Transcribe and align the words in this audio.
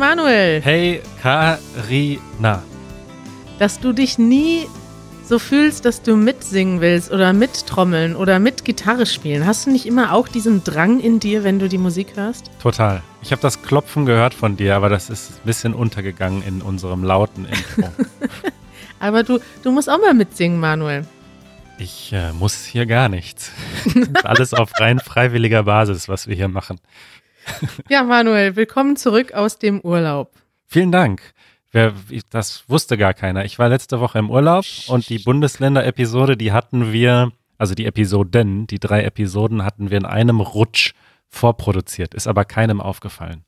Hey 0.00 0.16
Manuel, 0.16 0.62
Hey 0.62 1.02
Karina. 1.20 2.62
dass 3.58 3.80
du 3.80 3.92
dich 3.92 4.16
nie 4.16 4.66
so 5.26 5.38
fühlst, 5.38 5.84
dass 5.84 6.00
du 6.00 6.16
mitsingen 6.16 6.80
willst 6.80 7.12
oder 7.12 7.34
mittrommeln 7.34 8.16
oder 8.16 8.38
mit 8.38 8.64
Gitarre 8.64 9.04
spielen. 9.04 9.44
Hast 9.44 9.66
du 9.66 9.70
nicht 9.70 9.84
immer 9.84 10.14
auch 10.14 10.26
diesen 10.26 10.64
Drang 10.64 11.00
in 11.00 11.20
dir, 11.20 11.44
wenn 11.44 11.58
du 11.58 11.68
die 11.68 11.76
Musik 11.76 12.16
hörst? 12.16 12.50
Total. 12.62 13.02
Ich 13.20 13.30
habe 13.30 13.42
das 13.42 13.60
Klopfen 13.60 14.06
gehört 14.06 14.32
von 14.32 14.56
dir, 14.56 14.74
aber 14.74 14.88
das 14.88 15.10
ist 15.10 15.32
ein 15.32 15.44
bisschen 15.44 15.74
untergegangen 15.74 16.42
in 16.44 16.62
unserem 16.62 17.04
lauten 17.04 17.44
Intro. 17.44 17.92
Aber 19.00 19.22
du, 19.22 19.38
du 19.62 19.70
musst 19.70 19.90
auch 19.90 20.00
mal 20.00 20.14
mitsingen, 20.14 20.60
Manuel. 20.60 21.06
Ich 21.78 22.12
äh, 22.12 22.32
muss 22.32 22.64
hier 22.64 22.86
gar 22.86 23.08
nichts. 23.10 23.52
Das 23.84 23.94
ist 23.94 24.26
alles 24.26 24.54
auf 24.54 24.70
rein 24.78 24.98
freiwilliger 24.98 25.62
Basis, 25.64 26.08
was 26.08 26.26
wir 26.26 26.36
hier 26.36 26.48
machen. 26.48 26.78
Ja, 27.88 28.02
Manuel, 28.02 28.56
willkommen 28.56 28.96
zurück 28.96 29.32
aus 29.32 29.58
dem 29.58 29.80
Urlaub. 29.80 30.32
Vielen 30.66 30.92
Dank. 30.92 31.22
Wer, 31.72 31.92
das 32.30 32.64
wusste 32.68 32.98
gar 32.98 33.14
keiner. 33.14 33.44
Ich 33.44 33.58
war 33.58 33.68
letzte 33.68 34.00
Woche 34.00 34.18
im 34.18 34.30
Urlaub 34.30 34.64
und 34.88 35.08
die 35.08 35.18
Bundesländer-Episode, 35.18 36.36
die 36.36 36.52
hatten 36.52 36.92
wir, 36.92 37.32
also 37.58 37.74
die 37.74 37.86
Episoden, 37.86 38.66
die 38.66 38.78
drei 38.80 39.04
Episoden 39.04 39.64
hatten 39.64 39.90
wir 39.90 39.98
in 39.98 40.06
einem 40.06 40.40
Rutsch 40.40 40.92
vorproduziert. 41.28 42.14
Ist 42.14 42.26
aber 42.26 42.44
keinem 42.44 42.80
aufgefallen. 42.80 43.44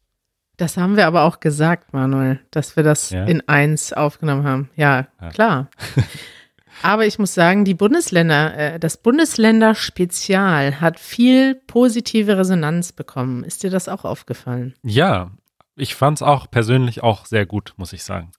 Das 0.57 0.77
haben 0.77 0.97
wir 0.97 1.07
aber 1.07 1.23
auch 1.23 1.41
gesagt, 1.41 1.93
Manuel, 1.93 2.39
dass 2.53 2.77
wir 2.77 2.85
das 2.85 3.11
Ja? 3.11 3.25
in 3.25 3.47
eins 3.49 3.93
aufgenommen 3.93 4.45
haben. 4.45 4.71
Ja, 4.77 5.09
Ja. 5.21 5.29
klar. 5.31 5.71
aber 6.83 7.07
ich 7.07 7.19
muss 7.19 7.35
sagen, 7.35 7.65
die 7.65 7.75
Bundesländer, 7.75 8.57
äh, 8.57 8.79
das 8.81 8.97
Bundesländer-Spezial 8.97 10.81
hat 10.81 10.99
viel 10.99 11.55
positive 11.67 12.37
Resonanz 12.39 12.93
bekommen. 12.93 13.45
Ist 13.45 13.63
dir 13.63 13.71
das 13.71 13.89
auch 13.89 14.05
aufgefallen? 14.05 14.75
Ja, 14.83 15.31
ich 15.77 15.95
fand 15.95 16.19
es 16.19 16.23
auch 16.23 16.51
persönlich 16.51 17.03
auch 17.03 17.27
sehr 17.27 17.47
gut, 17.47 17.75
muss 17.77 17.93
ich 17.93 18.05
sagen. 18.05 18.33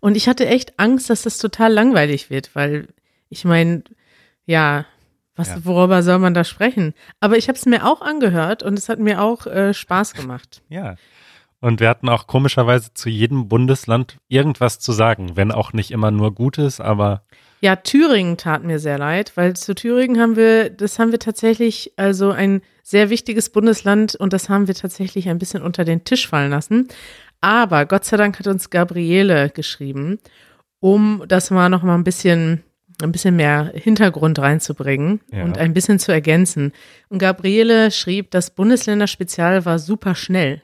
Und 0.00 0.16
ich 0.16 0.28
hatte 0.28 0.46
echt 0.46 0.78
Angst, 0.78 1.10
dass 1.10 1.22
das 1.22 1.38
total 1.38 1.72
langweilig 1.72 2.30
wird, 2.30 2.54
weil 2.54 2.88
ich 3.28 3.44
meine, 3.44 3.82
ja, 4.46 4.86
was, 5.36 5.48
Ja. 5.48 5.64
worüber 5.64 6.02
soll 6.02 6.18
man 6.18 6.34
da 6.34 6.42
sprechen? 6.44 6.94
Aber 7.20 7.36
ich 7.36 7.48
habe 7.48 7.56
es 7.58 7.66
mir 7.66 7.86
auch 7.86 8.00
angehört 8.00 8.62
und 8.62 8.78
es 8.78 8.88
hat 8.88 8.98
mir 8.98 9.22
auch 9.22 9.46
äh, 9.46 9.74
Spaß 9.74 10.14
gemacht. 10.14 10.62
Ja. 10.68 10.96
Und 11.60 11.80
wir 11.80 11.88
hatten 11.88 12.08
auch 12.08 12.28
komischerweise 12.28 12.94
zu 12.94 13.08
jedem 13.08 13.48
Bundesland 13.48 14.18
irgendwas 14.28 14.78
zu 14.78 14.92
sagen, 14.92 15.36
wenn 15.36 15.50
auch 15.50 15.72
nicht 15.72 15.90
immer 15.90 16.12
nur 16.12 16.32
Gutes, 16.32 16.80
aber 16.80 17.24
Ja, 17.60 17.76
Thüringen 17.76 18.36
tat 18.36 18.62
mir 18.62 18.78
sehr 18.78 18.98
leid, 18.98 19.32
weil 19.34 19.56
zu 19.56 19.74
Thüringen 19.74 20.20
haben 20.20 20.36
wir, 20.36 20.70
das 20.70 20.98
haben 20.98 21.10
wir 21.12 21.18
tatsächlich, 21.18 21.92
also 21.96 22.30
ein 22.30 22.62
sehr 22.82 23.10
wichtiges 23.10 23.50
Bundesland 23.50 24.14
und 24.14 24.32
das 24.32 24.48
haben 24.48 24.68
wir 24.68 24.74
tatsächlich 24.74 25.28
ein 25.28 25.38
bisschen 25.38 25.62
unter 25.62 25.84
den 25.84 26.04
Tisch 26.04 26.28
fallen 26.28 26.50
lassen. 26.50 26.88
Aber 27.40 27.84
Gott 27.86 28.04
sei 28.04 28.16
Dank 28.16 28.38
hat 28.38 28.46
uns 28.46 28.70
Gabriele 28.70 29.50
geschrieben, 29.50 30.18
um 30.80 31.24
das 31.26 31.50
mal 31.50 31.68
noch 31.68 31.82
mal 31.82 31.94
ein 31.96 32.04
bisschen, 32.04 32.62
ein 33.02 33.12
bisschen 33.12 33.36
mehr 33.36 33.72
Hintergrund 33.74 34.38
reinzubringen 34.38 35.20
Ja. 35.32 35.44
und 35.44 35.58
ein 35.58 35.74
bisschen 35.74 35.98
zu 35.98 36.12
ergänzen. 36.12 36.72
Und 37.08 37.18
Gabriele 37.18 37.90
schrieb, 37.90 38.30
das 38.30 38.50
Bundesländerspezial 38.50 39.64
war 39.64 39.78
super 39.78 40.14
schnell. 40.14 40.62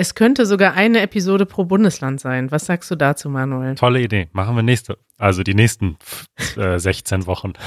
Es 0.00 0.14
könnte 0.14 0.46
sogar 0.46 0.72
eine 0.72 1.02
Episode 1.02 1.44
pro 1.44 1.66
Bundesland 1.66 2.20
sein. 2.20 2.50
Was 2.50 2.64
sagst 2.64 2.90
du 2.90 2.96
dazu, 2.96 3.28
Manuel? 3.28 3.74
tolle 3.74 4.00
Idee. 4.00 4.28
Machen 4.32 4.56
wir 4.56 4.62
nächste, 4.62 4.96
also 5.18 5.42
die 5.42 5.52
nächsten 5.52 5.98
äh, 6.56 6.78
16 6.78 7.26
Wochen. 7.26 7.52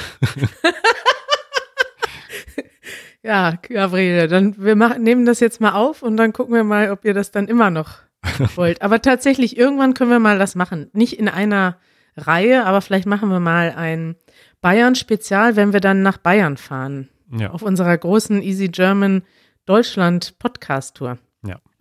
Ja, 3.26 3.54
Gabriele, 3.70 4.28
dann 4.28 4.62
wir 4.62 4.76
machen, 4.76 5.02
nehmen 5.02 5.26
das 5.26 5.40
jetzt 5.40 5.62
mal 5.62 5.72
auf 5.72 6.04
und 6.04 6.18
dann 6.18 6.34
gucken 6.34 6.54
wir 6.54 6.66
mal, 6.66 6.92
ob 6.92 7.06
ihr 7.06 7.14
das 7.14 7.32
dann 7.32 7.48
immer 7.48 7.70
noch 7.70 8.00
wollt. 8.56 8.82
Aber 8.82 9.02
tatsächlich, 9.02 9.56
irgendwann 9.56 9.94
können 9.94 10.10
wir 10.10 10.20
mal 10.20 10.38
das 10.38 10.56
machen. 10.56 10.90
Nicht 10.92 11.18
in 11.18 11.30
einer 11.30 11.78
Reihe, 12.18 12.66
aber 12.66 12.82
vielleicht 12.82 13.06
machen 13.06 13.30
wir 13.30 13.40
mal 13.40 13.74
ein 13.78 14.18
Bayern-Spezial, 14.60 15.56
wenn 15.56 15.72
wir 15.72 15.80
dann 15.80 16.02
nach 16.02 16.18
Bayern 16.18 16.58
fahren. 16.58 17.08
Ja. 17.32 17.52
Auf 17.52 17.62
unserer 17.62 17.98
großen 17.98 18.42
Easy 18.42 18.68
German 18.68 19.24
Deutschland 19.66 20.38
Podcast 20.38 20.98
Tour. 20.98 21.12
Ja. 21.12 21.18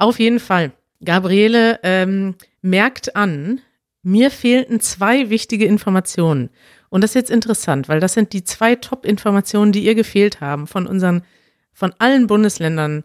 Auf 0.03 0.19
jeden 0.19 0.41
Fall. 0.41 0.73
Gabriele 1.05 1.79
ähm, 1.85 2.35
merkt 2.61 3.15
an, 3.15 3.61
mir 4.03 4.33
fehlten 4.33 4.81
zwei 4.81 5.31
wichtige 5.31 5.65
Informationen. 5.65 6.51
Und 6.89 7.05
das 7.05 7.13
ist 7.13 7.15
jetzt 7.15 7.31
interessant, 7.31 7.89
weil 7.89 8.01
das 8.01 8.15
sind 8.15 8.33
die 8.33 8.43
zwei 8.43 8.75
Top-Informationen, 8.75 9.71
die 9.71 9.85
ihr 9.85 9.95
gefehlt 9.95 10.41
haben 10.41 10.67
von 10.67 10.89
unseren, 10.89 11.23
von 11.73 11.95
allen 12.01 12.27
Bundesländern, 12.27 13.05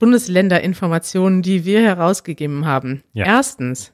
Bundesländerinformationen, 0.00 1.42
die 1.42 1.64
wir 1.64 1.80
herausgegeben 1.80 2.66
haben. 2.66 3.04
Ja. 3.12 3.24
Erstens, 3.26 3.92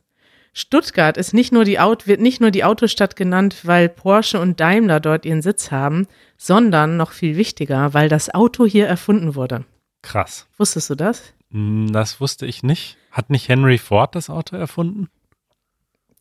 Stuttgart 0.54 1.18
ist 1.18 1.34
nicht 1.34 1.52
nur 1.52 1.64
die 1.64 1.80
Auto, 1.80 2.06
wird 2.06 2.22
nicht 2.22 2.40
nur 2.40 2.50
die 2.50 2.64
Autostadt 2.64 3.14
genannt, 3.14 3.56
weil 3.64 3.90
Porsche 3.90 4.40
und 4.40 4.58
Daimler 4.58 5.00
dort 5.00 5.26
ihren 5.26 5.42
Sitz 5.42 5.70
haben, 5.70 6.06
sondern 6.38 6.96
noch 6.96 7.12
viel 7.12 7.36
wichtiger, 7.36 7.92
weil 7.92 8.08
das 8.08 8.34
Auto 8.34 8.64
hier 8.64 8.86
erfunden 8.86 9.34
wurde. 9.34 9.66
Krass. 10.00 10.48
Wusstest 10.56 10.88
du 10.88 10.94
das? 10.94 11.34
Hm, 11.52 11.92
Das 11.92 12.20
wusste 12.20 12.46
ich 12.46 12.62
nicht. 12.62 12.96
Hat 13.10 13.30
nicht 13.30 13.48
Henry 13.48 13.78
Ford 13.78 14.14
das 14.14 14.30
Auto 14.30 14.56
erfunden? 14.56 15.08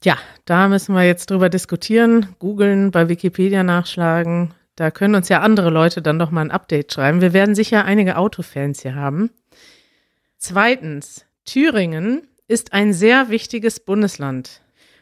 Ja, 0.03 0.18
da 0.46 0.68
müssen 0.68 0.96
wir 0.96 1.03
jetzt 1.03 1.30
drüber 1.30 1.50
diskutieren, 1.50 2.36
googeln, 2.40 2.92
bei 2.92 3.08
Wikipedia 3.08 3.64
nachschlagen. 3.64 4.53
Da 4.75 4.90
können 4.90 5.16
uns 5.16 5.30
ja 5.30 5.42
andere 5.42 5.69
Leute 5.69 6.02
dann 6.02 6.18
doch 6.18 6.31
mal 6.31 6.42
ein 6.42 6.52
Update 6.52 6.92
schreiben. 6.94 7.22
Wir 7.22 7.34
werden 7.34 7.53
sicher 7.53 7.86
einige 7.86 8.18
Autofans 8.18 8.81
hier 8.81 8.96
haben. 8.96 9.30
Zweitens, 10.38 11.25
Thüringen 11.46 12.28
ist 12.48 12.74
ein 12.74 12.94
sehr 12.94 13.30
wichtiges 13.30 13.80
Bundesland. 13.80 14.62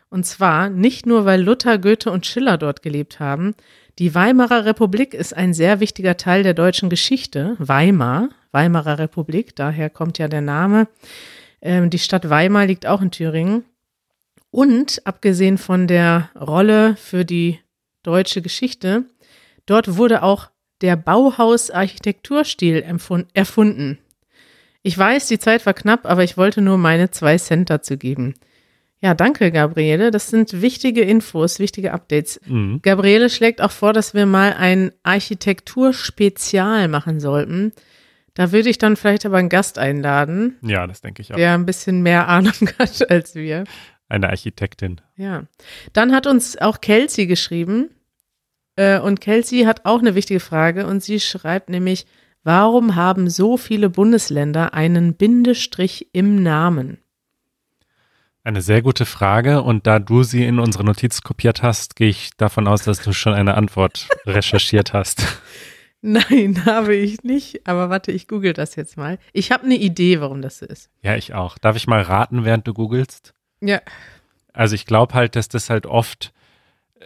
Und 0.09 0.25
zwar 0.25 0.69
nicht 0.69 1.05
nur, 1.05 1.23
weil 1.25 1.41
Luther, 1.41 1.77
Goethe 1.77 2.11
und 2.11 2.25
Schiller 2.25 2.57
dort 2.57 2.81
gelebt 2.81 3.19
haben. 3.19 3.53
Die 3.99 4.13
Weimarer 4.15 4.65
Republik 4.65 5.13
ist 5.13 5.35
ein 5.35 5.53
sehr 5.53 5.79
wichtiger 5.79 6.17
Teil 6.17 6.43
der 6.43 6.53
deutschen 6.55 6.89
Geschichte. 6.89 7.55
Weimar, 7.59 8.29
Weimarer 8.51 8.99
Republik, 8.99 9.55
daher 9.55 9.89
kommt 9.89 10.17
ja 10.17 10.27
der 10.27 10.41
Name. 10.41 10.87
Ähm, 11.61 11.89
die 11.89 11.99
Stadt 11.99 12.29
Weimar 12.29 12.65
liegt 12.65 12.85
auch 12.85 13.01
in 13.01 13.11
Thüringen. 13.11 13.65
Und 14.51 15.05
abgesehen 15.05 15.57
von 15.57 15.87
der 15.87 16.29
Rolle 16.39 16.95
für 16.95 17.25
die 17.25 17.59
deutsche 18.03 18.41
Geschichte, 18.41 19.05
dort 19.65 19.97
wurde 19.97 20.23
auch 20.23 20.49
der 20.81 20.95
Bauhaus-Architekturstil 20.95 22.83
erfunden. 23.33 23.99
Ich 24.81 24.97
weiß, 24.97 25.27
die 25.27 25.39
Zeit 25.39 25.65
war 25.65 25.73
knapp, 25.73 26.05
aber 26.05 26.23
ich 26.23 26.37
wollte 26.37 26.61
nur 26.61 26.77
meine 26.77 27.11
zwei 27.11 27.37
Cent 27.37 27.69
dazu 27.69 27.97
geben. 27.97 28.33
Ja, 29.01 29.13
danke, 29.13 29.51
Gabriele. 29.51 30.11
Das 30.11 30.29
sind 30.29 30.61
wichtige 30.61 31.01
Infos, 31.01 31.59
wichtige 31.59 31.93
Updates. 31.93 32.39
Mhm. 32.45 32.81
Gabriele 32.81 33.29
schlägt 33.29 33.61
auch 33.61 33.71
vor, 33.71 33.93
dass 33.93 34.13
wir 34.13 34.25
mal 34.25 34.53
ein 34.53 34.91
Architekturspezial 35.03 36.87
machen 36.87 37.19
sollten. 37.19 37.71
Da 38.39 38.53
würde 38.53 38.69
ich 38.69 38.77
dann 38.77 38.95
vielleicht 38.95 39.25
aber 39.25 39.35
einen 39.35 39.49
Gast 39.49 39.77
einladen, 39.77 40.55
Ja, 40.61 40.87
das 40.87 41.01
denke 41.01 41.21
ich 41.21 41.33
auch. 41.33 41.35
der 41.35 41.53
ein 41.55 41.65
bisschen 41.65 42.01
mehr 42.01 42.29
Ahnung 42.29 42.53
hat 42.79 43.11
als 43.11 43.35
wir. 43.35 43.65
Eine 44.07 44.29
Architektin. 44.29 45.01
Ja. 45.17 45.43
Dann 45.91 46.13
hat 46.13 46.25
uns 46.25 46.57
auch 46.57 46.79
Kelsey 46.79 47.27
geschrieben. 47.27 47.89
Äh, 48.77 49.01
und 49.01 49.19
Kelsey 49.19 49.63
hat 49.63 49.83
auch 49.83 49.99
eine 49.99 50.15
wichtige 50.15 50.39
Frage. 50.39 50.87
Und 50.87 51.03
sie 51.03 51.19
schreibt 51.19 51.69
nämlich, 51.69 52.05
warum 52.45 52.95
haben 52.95 53.29
so 53.29 53.57
viele 53.57 53.89
Bundesländer 53.89 54.73
einen 54.73 55.15
Bindestrich 55.15 56.07
im 56.13 56.41
Namen? 56.41 56.99
Eine 58.45 58.61
sehr 58.61 58.81
gute 58.81 59.05
Frage 59.05 59.63
und 59.63 59.85
da 59.85 59.99
du 59.99 60.23
sie 60.23 60.45
in 60.45 60.59
unsere 60.59 60.85
Notiz 60.85 61.23
kopiert 61.23 61.61
hast, 61.61 61.97
gehe 61.97 62.07
ich 62.07 62.29
davon 62.37 62.69
aus, 62.69 62.83
dass 62.83 63.01
du 63.01 63.11
schon 63.11 63.33
eine 63.33 63.55
Antwort 63.55 64.07
recherchiert 64.25 64.93
hast. 64.93 65.25
Nein, 66.01 66.65
habe 66.65 66.95
ich 66.95 67.23
nicht. 67.23 67.67
Aber 67.67 67.89
warte, 67.89 68.11
ich 68.11 68.27
google 68.27 68.53
das 68.53 68.75
jetzt 68.75 68.95
mal. 68.95 69.19
Ich 69.33 69.51
habe 69.51 69.65
eine 69.65 69.75
Idee, 69.75 70.21
warum 70.21 70.41
das 70.41 70.59
so 70.59 70.65
ist. 70.65 70.89
Ja, 71.01 71.15
ich 71.15 71.33
auch. 71.33 71.57
Darf 71.57 71.75
ich 71.75 71.87
mal 71.87 72.01
raten, 72.01 72.45
während 72.45 72.67
du 72.67 72.73
googelst? 72.73 73.33
Ja. 73.61 73.81
Also 74.53 74.75
ich 74.75 74.85
glaube 74.85 75.13
halt, 75.13 75.35
dass 75.35 75.49
das 75.49 75.69
halt 75.69 75.85
oft 75.85 76.31
äh, 76.99 77.05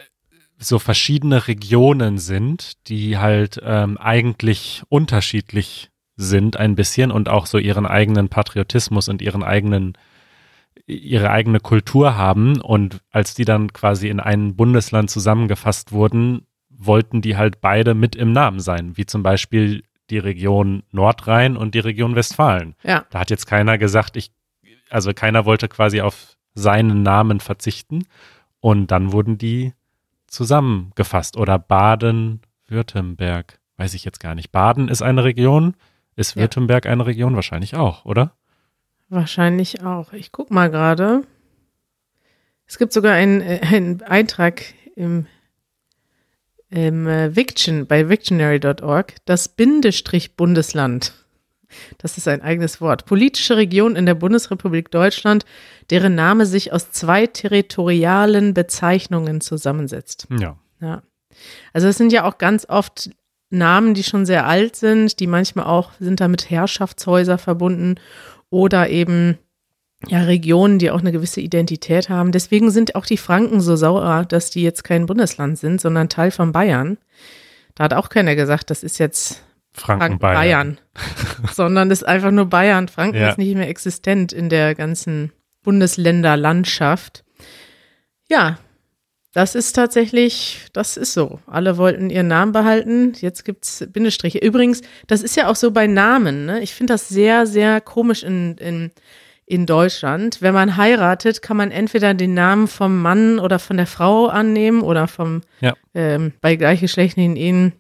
so 0.60 0.78
verschiedene 0.78 1.48
Regionen 1.48 2.20
sind, 2.20 2.88
die 2.88 3.18
halt 3.18 3.60
ähm, 3.64 3.98
eigentlich 3.98 4.84
unterschiedlich 4.90 5.90
sind 6.16 6.58
ein 6.58 6.76
bisschen 6.76 7.12
und 7.12 7.30
auch 7.30 7.48
so 7.48 7.58
ihren 7.58 7.88
eigenen 7.88 8.30
Patriotismus 8.30 9.10
und 9.10 9.22
ihren 9.24 9.42
eigenen 9.44 9.98
ihre 10.86 11.30
eigene 11.30 11.60
Kultur 11.60 12.18
haben 12.18 12.60
und 12.60 13.02
als 13.12 13.36
die 13.36 13.46
dann 13.46 13.72
quasi 13.72 14.10
in 14.10 14.20
ein 14.20 14.56
Bundesland 14.56 15.10
zusammengefasst 15.10 15.92
wurden, 15.92 16.46
wollten 16.78 17.22
die 17.22 17.38
halt 17.38 17.62
beide 17.62 17.94
mit 17.94 18.16
im 18.16 18.32
Namen 18.32 18.60
sein, 18.60 18.98
wie 18.98 19.06
zum 19.06 19.24
Beispiel 19.24 19.84
die 20.10 20.18
Region 20.18 20.84
Nordrhein 20.92 21.56
und 21.58 21.76
die 21.76 21.80
Region 21.80 22.16
Westfalen. 22.16 22.76
Ja. 22.84 23.06
Da 23.10 23.20
hat 23.20 23.30
jetzt 23.30 23.48
keiner 23.48 23.78
gesagt, 23.78 24.18
ich, 24.18 24.32
also 24.90 25.14
keiner 25.14 25.46
wollte 25.46 25.68
quasi 25.70 26.02
auf 26.02 26.38
seinen 26.54 27.04
Namen 27.04 27.40
verzichten 27.40 28.06
und 28.60 28.92
dann 28.92 29.12
wurden 29.12 29.38
die 29.38 29.74
zusammengefasst 30.28 31.38
oder 31.38 31.58
Baden-Württemberg, 31.60 33.60
weiß 33.78 33.94
ich 33.94 34.06
jetzt 34.06 34.20
gar 34.20 34.36
nicht. 34.36 34.52
Baden 34.52 34.88
ist 34.90 35.02
eine 35.02 35.24
Region, 35.24 35.76
ist 36.16 36.36
Ja. 36.36 36.42
Württemberg 36.42 36.86
eine 36.86 37.06
Region? 37.06 37.36
Wahrscheinlich 37.36 37.76
auch, 37.76 38.06
oder? 38.06 38.34
Wahrscheinlich 39.10 39.84
auch. 39.84 40.14
Ich 40.14 40.32
guck 40.32 40.52
mal 40.52 40.70
gerade. 40.70 41.22
Es 42.66 42.78
gibt 42.78 42.94
sogar 42.94 43.14
einen, 43.14 43.42
äh, 43.42 43.60
einen 43.62 44.02
Eintrag 44.04 44.64
im, 44.96 45.28
im 46.74 47.08
äh, 47.08 47.36
Viction, 47.36 47.86
bei 47.86 48.10
Victionary.org, 48.10 49.16
das 49.26 49.48
Bindestrich 49.48 50.36
Bundesland. 50.36 51.14
Das 51.98 52.18
ist 52.18 52.28
ein 52.28 52.42
eigenes 52.42 52.82
Wort. 52.82 53.06
Politische 53.06 53.58
Region 53.58 53.96
in 53.96 54.06
der 54.06 54.16
Bundesrepublik 54.16 54.92
Deutschland, 54.92 55.46
deren 55.90 56.16
Name 56.16 56.46
sich 56.46 56.74
aus 56.74 56.92
zwei 56.92 57.28
territorialen 57.28 58.54
Bezeichnungen 58.54 59.42
zusammensetzt. 59.42 60.28
Ja. 60.40 60.58
Ja. 60.82 61.02
Also 61.74 61.88
es 61.88 61.98
sind 61.98 62.12
ja 62.12 62.26
auch 62.26 62.38
ganz 62.38 62.68
oft 62.70 63.12
Namen, 63.50 63.94
die 63.94 64.04
schon 64.04 64.26
sehr 64.26 64.48
alt 64.48 64.76
sind, 64.76 65.20
die 65.20 65.28
manchmal 65.28 65.66
auch 65.66 65.92
sind 66.00 66.20
da 66.20 66.28
mit 66.28 66.50
Herrschaftshäuser 66.50 67.38
verbunden 67.38 67.96
oder 68.50 68.90
eben 68.90 69.38
ja 70.08 70.22
Regionen, 70.24 70.80
die 70.80 70.92
auch 70.92 71.00
eine 71.00 71.12
gewisse 71.12 71.42
Identität 71.42 72.10
haben. 72.10 72.32
Deswegen 72.32 72.72
sind 72.72 72.96
auch 72.96 73.06
die 73.06 73.18
Franken 73.18 73.62
so 73.62 73.76
sauer, 73.76 74.26
dass 74.26 74.50
die 74.50 74.64
jetzt 74.64 74.84
kein 74.84 75.06
Bundesland 75.06 75.58
sind, 75.58 75.82
sondern 75.82 76.10
Teil 76.10 76.32
von 76.32 76.52
Bayern. 76.52 76.98
Da 77.76 77.86
hat 77.86 77.94
auch 77.94 78.10
keiner 78.10 78.36
gesagt, 78.36 78.70
das 78.70 78.84
ist 78.84 79.00
jetzt 79.00 79.44
Franken, 79.72 80.02
Franken 80.02 80.20
Bayern. 80.20 80.36
Bayern, 80.36 80.78
sondern 81.54 81.92
ist 81.92 82.06
einfach 82.06 82.32
nur 82.32 82.46
Bayern. 82.46 82.88
Franken 82.88 83.18
Ja. 83.18 83.30
ist 83.30 83.38
nicht 83.38 83.56
mehr 83.56 83.70
existent 83.70 84.32
in 84.32 84.50
der 84.50 84.76
ganzen 84.76 85.32
Bundesländerlandschaft. 85.64 87.24
Ja, 88.30 88.60
das 89.34 89.56
ist 89.56 89.74
tatsächlich, 89.74 90.68
das 90.74 90.96
ist 90.96 91.14
so. 91.14 91.40
Alle 91.48 91.78
wollten 91.78 92.12
ihren 92.12 92.28
Namen 92.28 92.52
behalten. 92.52 93.14
Jetzt 93.20 93.44
gibt's 93.46 93.84
Bindestriche. 93.92 94.38
Übrigens, 94.38 94.82
das 95.08 95.24
ist 95.24 95.36
ja 95.36 95.50
auch 95.50 95.56
so 95.56 95.72
bei 95.72 95.88
Namen. 95.88 96.46
Ne? 96.46 96.62
Ich 96.62 96.76
finde 96.76 96.94
das 96.94 97.10
sehr, 97.10 97.48
sehr 97.48 97.82
komisch 97.82 98.22
in, 98.22 98.58
in, 98.58 98.92
in 99.46 99.66
Deutschland. 99.66 100.42
Wenn 100.42 100.54
man 100.54 100.78
heiratet, 100.78 101.42
kann 101.42 101.58
man 101.58 101.72
entweder 101.72 102.14
den 102.14 102.34
Namen 102.34 102.68
vom 102.68 103.02
Mann 103.02 103.40
oder 103.40 103.60
von 103.60 103.78
der 103.78 103.88
Frau 103.88 104.28
annehmen 104.28 104.82
oder 104.82 105.08
vom 105.08 105.42
Ja. 105.60 105.74
ähm, 105.94 106.34
bei 106.42 106.56
gleichgeschlechtlichen 106.56 107.36
Ehen 107.36 107.74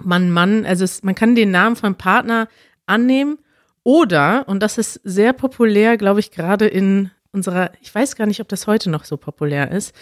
Mann, 0.00 0.30
Mann. 0.30 0.66
Also 0.66 0.84
es, 0.84 1.02
man 1.02 1.14
kann 1.14 1.34
den 1.34 1.50
Namen 1.50 1.76
vom 1.76 1.94
Partner 1.94 2.48
annehmen 2.86 3.38
oder, 3.82 4.44
und 4.48 4.60
das 4.62 4.78
ist 4.78 5.00
sehr 5.04 5.32
populär, 5.32 5.96
glaube 5.96 6.20
ich, 6.20 6.30
gerade 6.30 6.66
in 6.66 7.10
unserer, 7.32 7.70
ich 7.80 7.94
weiß 7.94 8.16
gar 8.16 8.26
nicht, 8.26 8.40
ob 8.40 8.48
das 8.48 8.66
heute 8.66 8.90
noch 8.90 9.04
so 9.04 9.16
populär 9.16 9.70
ist, 9.70 9.94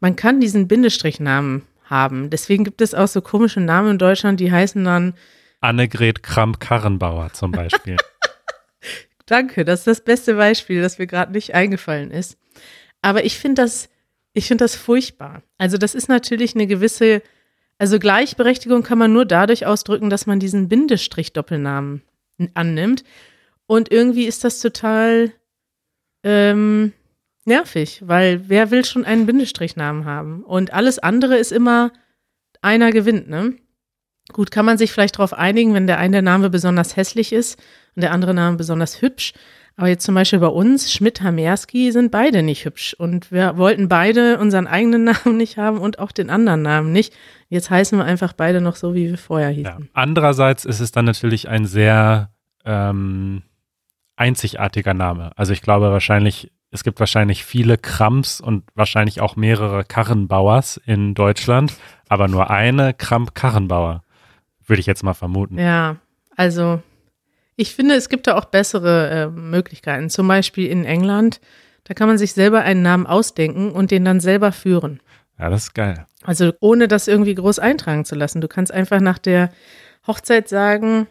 man 0.00 0.16
kann 0.16 0.40
diesen 0.40 0.68
Bindestrichnamen 0.68 1.62
haben. 1.84 2.30
Deswegen 2.30 2.64
gibt 2.64 2.80
es 2.80 2.94
auch 2.94 3.08
so 3.08 3.20
komische 3.20 3.60
Namen 3.60 3.92
in 3.92 3.98
Deutschland, 3.98 4.40
die 4.40 4.50
heißen 4.52 4.82
dann, 4.84 5.14
Annegret 5.60 6.22
Kramp-Karrenbauer 6.22 7.32
zum 7.32 7.50
Beispiel. 7.50 7.96
danke, 9.30 9.64
das 9.64 9.80
ist 9.80 9.86
das 9.86 10.00
beste 10.02 10.34
Beispiel, 10.34 10.82
das 10.82 10.98
mir 10.98 11.06
gerade 11.06 11.32
nicht 11.32 11.54
eingefallen 11.54 12.10
ist. 12.10 12.38
Aber 13.02 13.24
ich 13.24 13.38
finde 13.38 13.62
das, 13.62 13.88
ich 14.32 14.46
finde 14.46 14.64
das 14.64 14.74
furchtbar. 14.74 15.42
Also 15.58 15.78
das 15.78 15.94
ist 15.94 16.08
natürlich 16.08 16.54
eine 16.54 16.66
gewisse, 16.66 17.22
also 17.78 17.98
Gleichberechtigung 17.98 18.82
kann 18.82 18.98
man 18.98 19.12
nur 19.12 19.24
dadurch 19.24 19.66
ausdrücken, 19.66 20.10
dass 20.10 20.26
man 20.26 20.40
diesen 20.40 20.68
Bindestrich-Doppelnamen 20.68 22.02
annimmt. 22.54 23.04
Und 23.66 23.92
irgendwie 23.92 24.24
ist 24.24 24.44
das 24.44 24.60
total 24.60 25.32
ähm, 26.24 26.92
nervig, 27.44 28.02
weil 28.04 28.48
wer 28.48 28.70
will 28.70 28.84
schon 28.84 29.04
einen 29.04 29.26
Bindestrichnamen 29.26 30.04
haben? 30.04 30.42
Und 30.42 30.72
alles 30.72 30.98
andere 30.98 31.36
ist 31.36 31.52
immer 31.52 31.92
einer 32.62 32.90
gewinnt, 32.90 33.28
ne? 33.28 33.54
Gut, 34.32 34.50
kann 34.50 34.66
man 34.66 34.76
sich 34.76 34.92
vielleicht 34.92 35.16
darauf 35.16 35.32
einigen, 35.32 35.72
wenn 35.72 35.86
der 35.86 35.98
eine 35.98 36.20
Name 36.20 36.50
besonders 36.50 36.96
hässlich 36.96 37.32
ist 37.32 37.58
und 37.98 38.02
der 38.02 38.12
andere 38.12 38.32
Name 38.32 38.56
besonders 38.56 39.02
hübsch. 39.02 39.32
Aber 39.76 39.88
jetzt 39.88 40.04
zum 40.04 40.14
Beispiel 40.14 40.38
bei 40.38 40.46
uns, 40.46 40.92
Schmidt-Hamerski, 40.92 41.90
sind 41.90 42.12
beide 42.12 42.44
nicht 42.44 42.64
hübsch. 42.64 42.94
Und 42.94 43.32
wir 43.32 43.56
wollten 43.56 43.88
beide 43.88 44.38
unseren 44.38 44.68
eigenen 44.68 45.02
Namen 45.24 45.36
nicht 45.36 45.56
haben 45.56 45.78
und 45.78 45.98
auch 45.98 46.12
den 46.12 46.30
anderen 46.30 46.62
Namen 46.62 46.92
nicht. 46.92 47.12
Jetzt 47.48 47.70
heißen 47.70 47.98
wir 47.98 48.04
einfach 48.04 48.34
beide 48.34 48.60
noch 48.60 48.76
so, 48.76 48.94
wie 48.94 49.10
wir 49.10 49.18
vorher 49.18 49.48
hießen. 49.48 49.64
Ja. 49.64 49.86
Andererseits 49.94 50.64
ist 50.64 50.78
es 50.78 50.92
dann 50.92 51.06
natürlich 51.06 51.48
ein 51.48 51.64
sehr 51.64 52.30
ähm, 52.64 53.42
einzigartiger 54.14 54.94
Name. 54.94 55.32
Also 55.34 55.52
ich 55.52 55.60
glaube 55.60 55.90
wahrscheinlich, 55.90 56.52
es 56.70 56.84
gibt 56.84 57.00
wahrscheinlich 57.00 57.44
viele 57.44 57.78
Kramps 57.78 58.40
und 58.40 58.62
wahrscheinlich 58.76 59.20
auch 59.20 59.34
mehrere 59.34 59.82
Karrenbauers 59.82 60.80
in 60.86 61.14
Deutschland, 61.14 61.74
aber 62.08 62.28
nur 62.28 62.48
eine 62.48 62.94
Kramp-Karrenbauer, 62.94 64.04
würde 64.66 64.78
ich 64.78 64.86
jetzt 64.86 65.02
mal 65.02 65.14
vermuten. 65.14 65.58
Ja, 65.58 65.96
also 66.36 66.80
ich 67.58 67.74
finde, 67.74 67.94
es 67.96 68.08
gibt 68.08 68.26
da 68.26 68.36
auch 68.36 68.46
bessere 68.46 69.10
äh, 69.10 69.26
Möglichkeiten. 69.28 70.08
Zum 70.08 70.26
Beispiel 70.28 70.68
in 70.68 70.84
England, 70.84 71.40
da 71.84 71.92
kann 71.92 72.08
man 72.08 72.16
sich 72.16 72.32
selber 72.32 72.60
einen 72.62 72.82
Namen 72.82 73.06
ausdenken 73.06 73.72
und 73.72 73.90
den 73.90 74.04
dann 74.04 74.20
selber 74.20 74.52
führen. 74.52 75.00
Ja, 75.38 75.50
das 75.50 75.64
ist 75.64 75.74
geil. 75.74 76.06
Also 76.22 76.52
ohne 76.60 76.88
das 76.88 77.08
irgendwie 77.08 77.34
groß 77.34 77.58
eintragen 77.58 78.04
zu 78.04 78.14
lassen. 78.14 78.40
Du 78.40 78.48
kannst 78.48 78.72
einfach 78.72 79.00
nach 79.00 79.18
der 79.18 79.50
Hochzeit 80.06 80.48
sagen, 80.48 81.08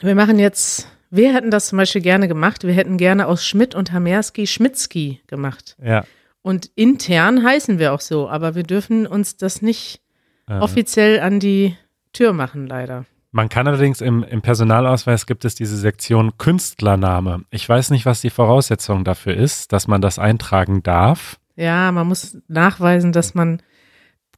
wir 0.00 0.14
machen 0.14 0.38
jetzt, 0.38 0.88
wir 1.10 1.32
hätten 1.34 1.50
das 1.50 1.68
zum 1.68 1.76
Beispiel 1.78 2.00
gerne 2.02 2.28
gemacht, 2.28 2.64
wir 2.64 2.72
hätten 2.74 2.96
gerne 2.96 3.26
aus 3.26 3.46
Schmidt 3.46 3.74
und 3.74 3.92
Hamerski 3.92 4.46
Schmitzki 4.46 5.20
gemacht. 5.26 5.76
Ja. 5.82 6.04
Und 6.40 6.70
intern 6.74 7.44
heißen 7.44 7.78
wir 7.78 7.92
auch 7.92 8.00
so, 8.00 8.28
aber 8.28 8.54
wir 8.54 8.64
dürfen 8.64 9.06
uns 9.06 9.36
das 9.36 9.62
nicht 9.62 10.00
Äh, 10.48 10.58
offiziell 10.58 11.20
an 11.20 11.38
die 11.38 11.76
Tür 12.12 12.32
machen, 12.32 12.66
leider. 12.66 13.04
Man 13.32 13.48
kann 13.48 13.66
allerdings 13.66 14.02
im, 14.02 14.22
im 14.22 14.42
Personalausweis 14.42 15.24
gibt 15.24 15.46
es 15.46 15.54
diese 15.54 15.76
Sektion 15.78 16.36
Künstlername. 16.36 17.44
Ich 17.50 17.66
weiß 17.66 17.90
nicht, 17.90 18.04
was 18.04 18.20
die 18.20 18.28
Voraussetzung 18.28 19.04
dafür 19.04 19.34
ist, 19.34 19.72
dass 19.72 19.88
man 19.88 20.02
das 20.02 20.18
eintragen 20.18 20.82
darf. 20.82 21.38
Ja, 21.56 21.90
man 21.92 22.06
muss 22.06 22.36
nachweisen, 22.48 23.12
dass 23.12 23.34
man 23.34 23.62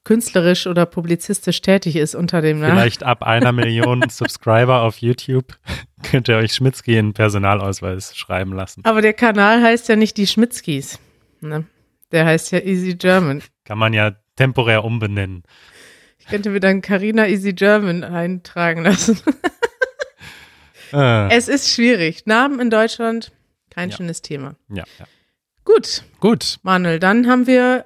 künstlerisch 0.04 0.68
oder 0.68 0.86
publizistisch 0.86 1.60
tätig 1.60 1.96
ist 1.96 2.14
unter 2.14 2.40
dem 2.40 2.60
Namen. 2.60 2.76
Vielleicht 2.76 3.02
ab 3.02 3.24
einer 3.24 3.50
Million 3.52 4.04
Subscriber 4.08 4.82
auf 4.82 4.98
YouTube 4.98 5.58
könnt 6.02 6.28
ihr 6.28 6.36
euch 6.36 6.52
Schmitzki 6.52 6.96
in 6.96 7.08
den 7.08 7.14
Personalausweis 7.14 8.16
schreiben 8.16 8.52
lassen. 8.52 8.84
Aber 8.84 9.02
der 9.02 9.14
Kanal 9.14 9.62
heißt 9.62 9.88
ja 9.88 9.96
nicht 9.96 10.16
die 10.18 10.26
Schmitzkis. 10.26 11.00
Ne? 11.40 11.64
Der 12.12 12.26
heißt 12.26 12.52
ja 12.52 12.60
Easy 12.60 12.94
German. 12.94 13.42
Kann 13.64 13.78
man 13.78 13.92
ja 13.92 14.12
temporär 14.36 14.84
umbenennen. 14.84 15.42
Ich 16.24 16.30
könnte 16.30 16.48
mir 16.48 16.60
dann 16.60 16.80
Carina 16.80 17.28
Easy 17.28 17.52
German 17.52 18.02
eintragen 18.02 18.82
lassen. 18.84 19.20
Äh, 20.92 21.28
Es 21.36 21.48
ist 21.48 21.68
schwierig. 21.70 22.24
Namen 22.24 22.60
in 22.60 22.70
Deutschland, 22.70 23.30
kein 23.70 23.90
Ja. 23.90 23.96
schönes 23.98 24.22
Thema. 24.22 24.54
ja, 24.70 24.84
ja. 24.98 25.04
Gut, 25.66 26.02
Gut. 26.20 26.58
Manuel, 26.62 26.98
dann 26.98 27.26
haben 27.28 27.46
wir 27.46 27.84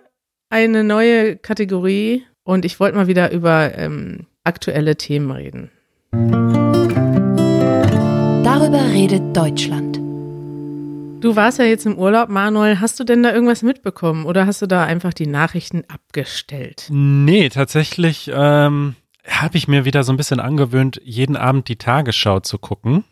eine 0.50 0.84
neue 0.84 1.36
Kategorie 1.36 2.24
und 2.44 2.64
ich 2.64 2.78
wollte 2.80 2.96
mal 2.96 3.06
wieder 3.08 3.30
über 3.32 3.76
ähm, 3.76 4.26
aktuelle 4.44 4.96
Themen 4.96 5.30
reden. 5.32 5.70
Darüber 8.44 8.82
redet 8.92 9.36
Deutschland. 9.36 9.87
Du 11.20 11.34
warst 11.34 11.58
ja 11.58 11.64
jetzt 11.64 11.84
im 11.84 11.98
Urlaub, 11.98 12.28
Manuel. 12.28 12.78
Hast 12.78 13.00
du 13.00 13.04
denn 13.04 13.24
da 13.24 13.32
irgendwas 13.32 13.62
mitbekommen 13.62 14.24
oder 14.24 14.46
hast 14.46 14.62
du 14.62 14.66
da 14.66 14.84
einfach 14.84 15.12
die 15.12 15.26
Nachrichten 15.26 15.82
abgestellt? 15.88 16.86
Nee, 16.90 17.48
tatsächlich 17.48 18.30
ähm, 18.32 18.94
habe 19.26 19.56
ich 19.56 19.66
mir 19.66 19.84
wieder 19.84 20.04
so 20.04 20.12
ein 20.12 20.16
bisschen 20.16 20.38
angewöhnt, 20.38 21.00
jeden 21.02 21.36
Abend 21.36 21.66
die 21.66 21.76
Tagesschau 21.76 22.38
zu 22.38 22.58
gucken. 22.58 23.02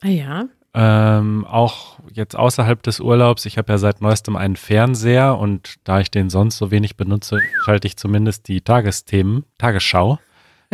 Ah 0.00 0.08
ja. 0.08 0.44
Ähm, 0.72 1.44
auch 1.44 1.98
jetzt 2.10 2.34
außerhalb 2.34 2.82
des 2.82 2.98
Urlaubs. 2.98 3.44
Ich 3.44 3.58
habe 3.58 3.72
ja 3.72 3.78
seit 3.78 4.00
neuestem 4.00 4.36
einen 4.36 4.56
Fernseher 4.56 5.36
und 5.36 5.74
da 5.84 6.00
ich 6.00 6.10
den 6.10 6.30
sonst 6.30 6.56
so 6.56 6.70
wenig 6.70 6.96
benutze, 6.96 7.40
schalte 7.62 7.86
ich 7.86 7.98
zumindest 7.98 8.48
die 8.48 8.62
Tagesthemen, 8.62 9.44
Tagesschau, 9.58 10.18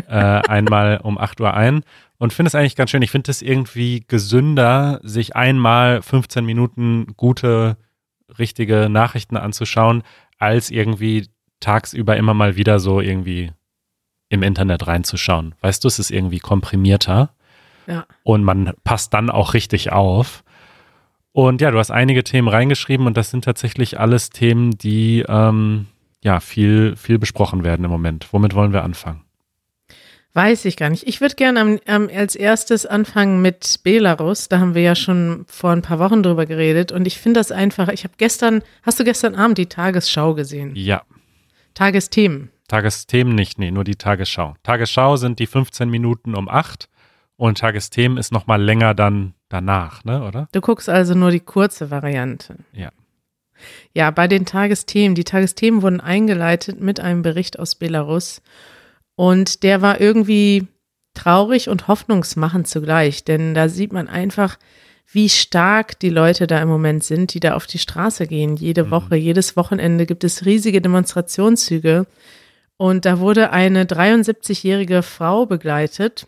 äh, 0.09 0.13
einmal 0.49 1.01
um 1.03 1.19
8 1.19 1.41
Uhr 1.41 1.53
ein 1.53 1.83
und 2.19 2.33
finde 2.33 2.49
es 2.49 2.55
eigentlich 2.55 2.77
ganz 2.77 2.91
schön. 2.91 3.03
Ich 3.03 3.11
finde 3.11 3.31
es 3.31 3.43
irgendwie 3.43 4.05
gesünder, 4.07 5.01
sich 5.03 5.37
einmal 5.37 6.03
15 6.03 6.45
Minuten 6.45 7.09
gute, 7.17 7.77
richtige 8.39 8.89
Nachrichten 8.89 9.37
anzuschauen, 9.37 10.03
als 10.39 10.71
irgendwie 10.71 11.29
tagsüber 11.61 12.17
immer 12.17 12.35
mal 12.35 12.57
wieder 12.57 12.79
so 12.79 13.01
irgendwie 13.01 13.53
im 14.29 14.43
Internet 14.43 14.87
reinzuschauen. 14.87 15.55
Weißt 15.61 15.85
du, 15.85 15.89
es 15.89 15.99
ist 15.99 16.11
irgendwie 16.11 16.41
komprimierter 16.41 17.31
Ja. 17.87 18.07
und 18.25 18.45
man 18.45 18.73
passt 18.85 19.15
dann 19.15 19.31
auch 19.31 19.55
richtig 19.55 19.93
auf. 19.93 20.43
Und 21.33 21.61
ja, 21.61 21.71
du 21.71 21.79
hast 21.79 21.91
einige 21.91 22.25
Themen 22.25 22.49
reingeschrieben 22.49 23.07
und 23.07 23.17
das 23.17 23.31
sind 23.31 23.45
tatsächlich 23.45 24.01
alles 24.01 24.31
Themen, 24.31 24.77
die 24.79 25.25
ähm, 25.29 25.87
ja 26.25 26.41
viel, 26.41 26.97
viel 26.97 27.19
besprochen 27.19 27.63
werden 27.63 27.85
im 27.85 27.91
Moment. 27.91 28.27
Womit 28.33 28.55
wollen 28.55 28.73
wir 28.73 28.83
anfangen? 28.83 29.23
Weiß 30.37 30.67
ich 30.67 30.77
gar 30.77 30.91
nicht. 30.91 31.09
Ich 31.09 31.23
würde 31.23 31.35
gerne 31.35 31.81
als 31.87 32.37
erstes 32.37 32.85
anfangen 32.85 33.41
mit 33.41 33.81
Belarus. 33.85 34.51
Da 34.51 34.59
haben 34.59 34.75
wir 34.75 34.83
ja 34.83 34.95
schon 34.95 35.47
vor 35.49 35.71
ein 35.71 35.81
paar 35.81 35.99
Wochen 35.99 36.23
drüber 36.23 36.45
geredet. 36.45 36.93
Und 36.93 37.07
ich 37.07 37.19
finde 37.19 37.41
das 37.41 37.51
einfach, 37.51 37.89
ich 37.89 38.05
habe 38.05 38.13
gestern, 38.19 38.63
hast 38.83 39.01
du 39.01 39.05
gestern 39.05 39.35
Abend 39.35 39.57
die 39.57 39.65
Tagesschau 39.65 40.35
gesehen? 40.35 40.73
Ja, 40.75 41.05
Tagesthemen. 41.73 42.51
Tagesthemen 42.69 43.35
nicht, 43.35 43.59
nee, 43.59 43.71
nur 43.71 43.85
die 43.85 43.97
Tagesschau. 43.97 44.57
Tagesschau 44.63 45.17
sind 45.17 45.39
die 45.39 45.47
15 45.47 45.89
Minuten 45.89 46.35
um 46.35 46.51
8 46.51 46.91
Und 47.37 47.57
Tagesthemen 47.57 48.19
ist 48.19 48.31
nochmal 48.31 48.63
länger 48.63 48.93
dann 48.93 49.33
danach, 49.49 50.05
ne, 50.05 50.23
oder? 50.23 50.49
Du 50.53 50.61
guckst 50.61 50.91
also 50.91 51.15
nur 51.15 51.31
die 51.31 51.41
kurze 51.41 51.91
Variante. 51.91 52.57
Ja. 52.75 52.91
Ja, 53.95 54.11
bei 54.11 54.29
den 54.29 54.45
Tagesthemen. 54.45 55.15
Die 55.15 55.25
Tagesthemen 55.25 55.81
wurden 55.81 56.03
eingeleitet 56.03 56.79
mit 56.79 57.01
einem 57.01 57.23
Bericht 57.23 57.59
aus 57.59 57.75
Belarus. 57.75 58.43
Und 59.17 59.63
der 59.63 59.83
war 59.83 60.01
irgendwie 60.01 60.69
traurig 61.15 61.69
und 61.69 61.89
hoffnungsmachend 61.89 62.69
zugleich, 62.69 63.25
denn 63.25 63.55
da 63.55 63.69
sieht 63.69 63.93
man 63.93 64.09
einfach, 64.09 64.59
wie 65.11 65.29
stark 65.29 65.99
die 66.01 66.11
Leute 66.11 66.47
da 66.47 66.61
im 66.61 66.69
Moment 66.69 67.03
sind, 67.05 67.33
die 67.33 67.41
da 67.41 67.55
auf 67.55 67.67
die 67.67 67.79
Straße 67.79 68.27
gehen. 68.27 68.57
Jede 68.57 68.85
Mhm. 68.85 68.91
Woche, 68.91 69.17
jedes 69.17 69.57
Wochenende 69.57 70.05
gibt 70.05 70.25
es 70.25 70.45
riesige 70.45 70.81
Demonstrationszüge. 70.81 72.07
Und 72.77 73.07
da 73.07 73.21
wurde 73.21 73.51
eine 73.53 73.85
73-jährige 73.85 75.03
Frau 75.03 75.47
begleitet, 75.47 76.27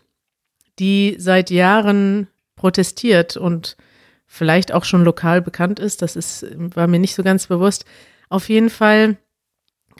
die 0.79 1.15
seit 1.19 1.51
Jahren 1.51 2.27
protestiert 2.55 3.37
und 3.37 3.77
vielleicht 4.25 4.71
auch 4.71 4.85
schon 4.85 5.03
lokal 5.03 5.41
bekannt 5.41 5.79
ist. 5.79 6.01
Das 6.01 6.15
ist, 6.15 6.45
war 6.75 6.87
mir 6.87 6.99
nicht 6.99 7.15
so 7.15 7.21
ganz 7.21 7.47
bewusst. 7.47 7.85
Auf 8.29 8.49
jeden 8.49 8.69
Fall 8.69 9.17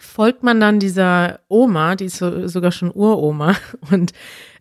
folgt 0.01 0.43
man 0.43 0.59
dann 0.59 0.79
dieser 0.79 1.39
Oma, 1.47 1.95
die 1.95 2.05
ist 2.05 2.17
so, 2.17 2.47
sogar 2.47 2.71
schon 2.71 2.91
Uroma 2.91 3.55
und 3.91 4.13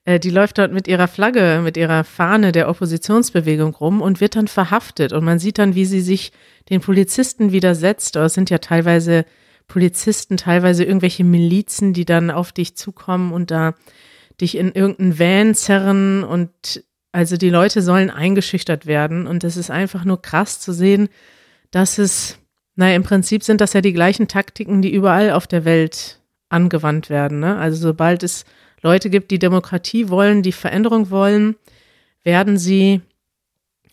äh, 0.04 0.18
die 0.18 0.30
läuft 0.30 0.58
dort 0.58 0.72
mit 0.72 0.88
ihrer 0.88 1.08
Flagge, 1.08 1.60
mit 1.62 1.76
ihrer 1.76 2.04
Fahne 2.04 2.52
der 2.52 2.68
Oppositionsbewegung 2.68 3.74
rum 3.74 4.00
und 4.00 4.20
wird 4.20 4.36
dann 4.36 4.48
verhaftet. 4.48 5.12
Und 5.12 5.24
man 5.24 5.38
sieht 5.38 5.58
dann, 5.58 5.74
wie 5.74 5.84
sie 5.84 6.00
sich 6.00 6.32
den 6.70 6.80
Polizisten 6.80 7.52
widersetzt. 7.52 8.16
Oder 8.16 8.26
es 8.26 8.34
sind 8.34 8.50
ja 8.50 8.58
teilweise 8.58 9.24
Polizisten, 9.66 10.36
teilweise 10.38 10.84
irgendwelche 10.84 11.24
Milizen, 11.24 11.92
die 11.92 12.06
dann 12.06 12.30
auf 12.30 12.52
dich 12.52 12.74
zukommen 12.76 13.32
und 13.32 13.50
da 13.50 13.74
dich 14.40 14.56
in 14.56 14.72
irgendeinen 14.72 15.18
Van 15.18 15.54
zerren 15.54 16.24
und 16.24 16.84
also 17.12 17.36
die 17.36 17.50
Leute 17.50 17.82
sollen 17.82 18.10
eingeschüchtert 18.10 18.86
werden 18.86 19.26
und 19.26 19.44
es 19.44 19.56
ist 19.56 19.70
einfach 19.70 20.04
nur 20.04 20.22
krass 20.22 20.60
zu 20.60 20.72
sehen, 20.72 21.08
dass 21.70 21.98
es, 21.98 22.38
naja, 22.78 22.94
im 22.94 23.02
Prinzip 23.02 23.42
sind 23.42 23.60
das 23.60 23.72
ja 23.72 23.80
die 23.80 23.92
gleichen 23.92 24.28
Taktiken, 24.28 24.82
die 24.82 24.94
überall 24.94 25.32
auf 25.32 25.48
der 25.48 25.64
Welt 25.64 26.20
angewandt 26.48 27.10
werden. 27.10 27.40
Ne? 27.40 27.56
Also 27.56 27.76
sobald 27.76 28.22
es 28.22 28.44
Leute 28.82 29.10
gibt, 29.10 29.32
die 29.32 29.40
Demokratie 29.40 30.10
wollen, 30.10 30.44
die 30.44 30.52
Veränderung 30.52 31.10
wollen, 31.10 31.56
werden 32.22 32.56
sie 32.56 33.00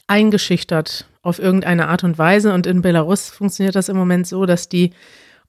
eingeschüchtert 0.06 1.08
auf 1.24 1.40
irgendeine 1.40 1.88
Art 1.88 2.04
und 2.04 2.20
Weise. 2.20 2.54
Und 2.54 2.68
in 2.68 2.84
Belarus 2.84 3.32
funktioniert 3.32 3.74
das 3.74 3.90
im 3.90 3.98
Moment 3.98 4.28
so, 4.28 4.46
dass 4.46 4.70
die 4.70 4.92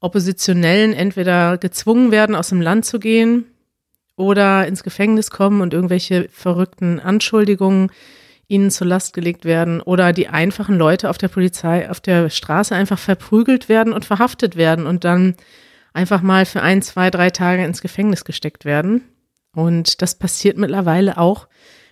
Oppositionellen 0.01 0.95
entweder 0.95 1.59
gezwungen 1.59 2.13
werden, 2.13 2.35
aus 2.35 2.49
dem 2.49 2.63
Land 2.63 2.87
zu 2.87 2.99
gehen 2.99 3.45
oder 4.17 4.67
ins 4.67 4.83
Gefängnis 4.83 5.31
kommen 5.31 5.61
und 5.61 5.75
irgendwelche 5.75 6.31
verrückten 6.31 7.01
Anschuldigungen 7.01 7.91
ihnen 8.49 8.71
zur 8.71 8.87
Last 8.87 9.13
gelegt 9.13 9.45
werden 9.45 9.81
oder 9.81 10.13
die 10.13 10.29
einfachen 10.29 10.77
Leute 10.79 11.11
auf 11.11 11.19
der 11.19 11.29
Polizei, 11.29 11.91
auf 11.91 12.01
der 12.01 12.31
Straße 12.31 12.75
einfach 12.75 12.99
verprügelt 12.99 13.69
werden 13.69 13.93
und 13.93 14.05
verhaftet 14.05 14.57
werden 14.57 14.87
und 14.87 15.05
dann 15.05 15.35
einfach 15.93 16.23
mal 16.23 16.47
für 16.47 16.63
ein, 16.63 16.83
zwei, 16.83 17.11
drei 17.11 17.31
Tage 17.31 17.65
ins 17.65 17.81
Gefängnis 17.81 18.25
gesteckt 18.25 18.65
werden. 18.65 19.03
Und 19.55 20.03
das 20.03 20.15
passiert 20.17 20.59
mittlerweile 20.59 21.19
auch 21.19 21.49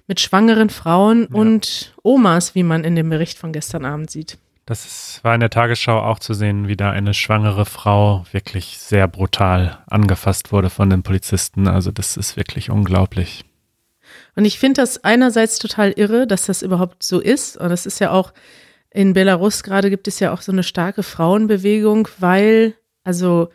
mit 0.07 0.21
schwangeren 0.21 0.69
Frauen 0.71 1.29
Ja. 1.33 1.39
und 1.41 1.95
Omas, 2.03 2.55
wie 2.55 2.63
man 2.63 2.85
in 2.85 2.95
dem 2.95 3.09
Bericht 3.09 3.39
von 3.39 3.53
gestern 3.53 3.85
Abend 3.85 4.11
sieht. 4.11 4.39
Das 4.67 5.21
war 5.23 5.35
in 5.35 5.41
der 5.41 5.51
Tagesschau 5.51 5.99
auch 5.99 6.19
zu 6.19 6.33
sehen, 6.35 6.69
wie 6.69 6.77
da 6.77 6.91
eine 6.91 7.13
schwangere 7.15 7.67
Frau 7.67 8.25
wirklich 8.33 8.79
sehr 8.79 9.09
brutal 9.09 9.79
angefasst 9.89 10.53
wurde 10.53 10.71
von 10.71 10.89
den 10.89 11.03
Polizisten. 11.03 11.69
Also 11.69 11.91
das 11.91 12.17
ist 12.17 12.37
wirklich 12.37 12.71
unglaublich. 12.71 13.45
Und 14.37 14.45
ich 14.45 14.59
finde 14.59 14.81
das 14.81 15.05
einerseits 15.05 15.59
total 15.59 15.93
irre, 15.93 16.27
dass 16.27 16.47
das 16.47 16.63
überhaupt 16.63 17.03
so 17.03 17.21
ist. 17.21 17.57
Und 17.57 17.69
das 17.69 17.87
ist 17.87 18.01
ja 18.01 18.11
auch 18.11 18.33
in 18.95 19.13
Belarus 19.13 19.65
gerade 19.65 19.91
gibt 19.91 20.07
es 20.07 20.21
ja 20.21 20.33
auch 20.33 20.41
so 20.41 20.53
eine 20.53 20.63
starke 20.63 21.03
Frauenbewegung, 21.03 22.09
weil, 22.19 22.75
also 23.03 23.49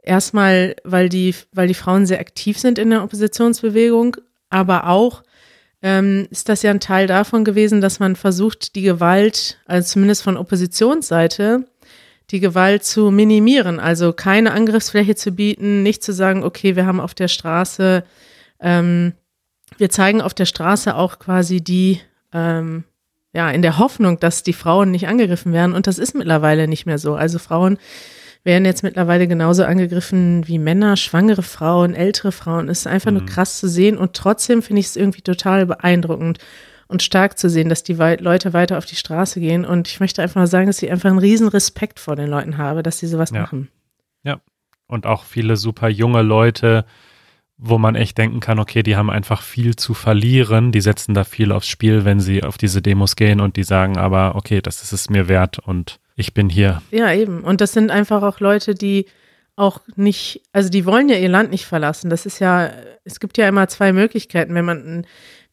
erstmal, 0.00 0.76
weil 0.84 1.08
die, 1.08 1.34
weil 1.52 1.66
die 1.66 1.74
Frauen 1.74 2.06
sehr 2.06 2.20
aktiv 2.20 2.58
sind 2.58 2.78
in 2.78 2.90
der 2.90 3.02
Oppositionsbewegung, 3.02 4.16
aber 4.50 4.88
auch 4.88 5.24
ähm, 5.82 6.28
ist 6.30 6.48
das 6.48 6.62
ja 6.62 6.70
ein 6.70 6.78
Teil 6.78 7.08
davon 7.08 7.44
gewesen, 7.44 7.80
dass 7.80 7.98
man 7.98 8.14
versucht, 8.14 8.76
die 8.76 8.82
Gewalt, 8.82 9.58
also 9.66 9.88
zumindest 9.88 10.22
von 10.22 10.36
Oppositionsseite, 10.36 11.66
die 12.30 12.40
Gewalt 12.40 12.84
zu 12.84 13.10
minimieren, 13.10 13.80
also 13.80 14.12
keine 14.12 14.52
Angriffsfläche 14.52 15.16
zu 15.16 15.32
bieten, 15.32 15.82
nicht 15.82 16.04
zu 16.04 16.12
sagen, 16.12 16.44
okay, 16.44 16.76
wir 16.76 16.86
haben 16.86 17.00
auf 17.00 17.14
der 17.14 17.28
Straße, 17.28 18.04
ähm, 18.60 19.14
wir 19.76 19.90
zeigen 19.90 20.20
auf 20.20 20.34
der 20.34 20.46
Straße 20.46 20.94
auch 20.96 21.18
quasi 21.18 21.60
die, 21.62 22.00
ähm, 22.32 22.84
ja, 23.32 23.50
in 23.50 23.62
der 23.62 23.78
Hoffnung, 23.78 24.18
dass 24.18 24.42
die 24.42 24.52
Frauen 24.52 24.90
nicht 24.90 25.06
angegriffen 25.08 25.52
werden. 25.52 25.74
Und 25.74 25.86
das 25.86 25.98
ist 25.98 26.14
mittlerweile 26.14 26.66
nicht 26.66 26.86
mehr 26.86 26.98
so. 26.98 27.14
Also 27.14 27.38
Frauen 27.38 27.78
werden 28.44 28.64
jetzt 28.64 28.82
mittlerweile 28.82 29.28
genauso 29.28 29.64
angegriffen 29.64 30.46
wie 30.48 30.58
Männer, 30.58 30.96
schwangere 30.96 31.42
Frauen, 31.42 31.94
ältere 31.94 32.32
Frauen. 32.32 32.68
Es 32.68 32.80
ist 32.80 32.86
einfach 32.86 33.10
nur 33.10 33.26
krass 33.26 33.58
zu 33.58 33.68
sehen. 33.68 33.98
Und 33.98 34.14
trotzdem 34.14 34.62
finde 34.62 34.80
ich 34.80 34.86
es 34.86 34.96
irgendwie 34.96 35.20
total 35.22 35.66
beeindruckend 35.66 36.38
und 36.86 37.02
stark 37.02 37.38
zu 37.38 37.50
sehen, 37.50 37.68
dass 37.68 37.82
die 37.82 37.94
Leute 37.94 38.54
weiter 38.54 38.78
auf 38.78 38.86
die 38.86 38.96
Straße 38.96 39.40
gehen. 39.40 39.66
Und 39.66 39.88
ich 39.88 40.00
möchte 40.00 40.22
einfach 40.22 40.36
mal 40.40 40.46
sagen, 40.46 40.68
dass 40.68 40.82
ich 40.82 40.90
einfach 40.90 41.10
einen 41.10 41.18
riesen 41.18 41.48
Respekt 41.48 42.00
vor 42.00 42.16
den 42.16 42.28
Leuten 42.28 42.56
habe, 42.56 42.82
dass 42.82 42.98
sie 42.98 43.06
sowas 43.06 43.30
Ja. 43.30 43.42
machen. 43.42 43.68
Und 44.90 45.04
auch 45.04 45.24
viele 45.24 45.58
super 45.58 45.90
junge 45.90 46.22
Leute, 46.22 46.86
wo 47.58 47.76
man 47.76 47.96
echt 47.96 48.16
denken 48.16 48.38
kann, 48.38 48.60
okay, 48.60 48.84
die 48.84 48.96
haben 48.96 49.10
einfach 49.10 49.42
viel 49.42 49.74
zu 49.74 49.92
verlieren. 49.92 50.70
Die 50.70 50.80
setzen 50.80 51.12
da 51.12 51.24
viel 51.24 51.50
aufs 51.50 51.68
Spiel, 51.68 52.04
wenn 52.04 52.20
sie 52.20 52.44
auf 52.44 52.56
diese 52.56 52.80
Demos 52.80 53.16
gehen 53.16 53.40
und 53.40 53.56
die 53.56 53.64
sagen 53.64 53.98
aber, 53.98 54.36
okay, 54.36 54.62
das 54.62 54.82
ist 54.82 54.92
es 54.92 55.10
mir 55.10 55.28
wert 55.28 55.58
und 55.58 55.98
ich 56.14 56.34
bin 56.34 56.48
hier. 56.48 56.80
Ja, 56.92 57.12
eben. 57.12 57.42
Und 57.42 57.60
das 57.60 57.72
sind 57.72 57.90
einfach 57.90 58.22
auch 58.22 58.38
Leute, 58.38 58.74
die 58.74 59.06
auch 59.56 59.80
nicht, 59.96 60.42
also 60.52 60.68
die 60.68 60.86
wollen 60.86 61.08
ja 61.08 61.16
ihr 61.16 61.28
Land 61.28 61.50
nicht 61.50 61.66
verlassen. 61.66 62.10
Das 62.10 62.26
ist 62.26 62.38
ja, 62.38 62.70
es 63.04 63.18
gibt 63.18 63.36
ja 63.38 63.48
immer 63.48 63.66
zwei 63.66 63.92
Möglichkeiten, 63.92 64.54
wenn 64.54 64.64
man, 64.64 65.06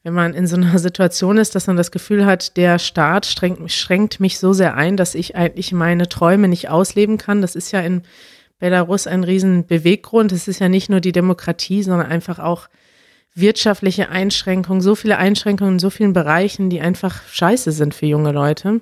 wenn 0.04 0.14
man 0.14 0.36
in 0.36 0.46
so 0.46 0.58
einer 0.58 0.78
Situation 0.78 1.38
ist, 1.38 1.56
dass 1.56 1.66
man 1.66 1.76
das 1.76 1.90
Gefühl 1.90 2.28
hat, 2.28 2.56
der 2.56 2.78
Staat 2.78 3.26
schränkt, 3.26 3.72
schränkt 3.72 4.20
mich 4.20 4.38
so 4.38 4.54
sehr 4.54 4.76
ein, 4.76 4.96
dass 4.96 5.16
ich 5.16 5.36
eigentlich 5.36 5.72
meine 5.72 6.08
Träume 6.08 6.48
nicht 6.48 6.70
ausleben 6.70 7.18
kann. 7.18 7.42
Das 7.42 7.56
ist 7.56 7.72
ja 7.72 7.80
in 7.82 8.04
Belarus 8.60 9.08
ein 9.08 9.24
riesen 9.24 9.66
Beweggrund. 9.66 10.32
Es 10.32 10.48
ist 10.48 10.60
ja 10.60 10.70
nicht 10.70 10.90
nur 10.90 11.02
die 11.02 11.12
Demokratie, 11.12 11.84
sondern 11.84 12.08
einfach 12.08 12.40
auch 12.40 12.70
wirtschaftliche 13.34 14.10
Einschränkungen, 14.10 14.82
so 14.82 14.96
viele 14.96 15.18
Einschränkungen 15.18 15.76
in 15.76 15.80
so 15.80 15.90
vielen 15.90 16.14
Bereichen, 16.14 16.70
die 16.70 16.80
einfach 16.80 17.22
scheiße 17.28 17.74
sind 17.74 17.94
für 17.94 18.06
junge 18.06 18.32
Leute. 18.32 18.82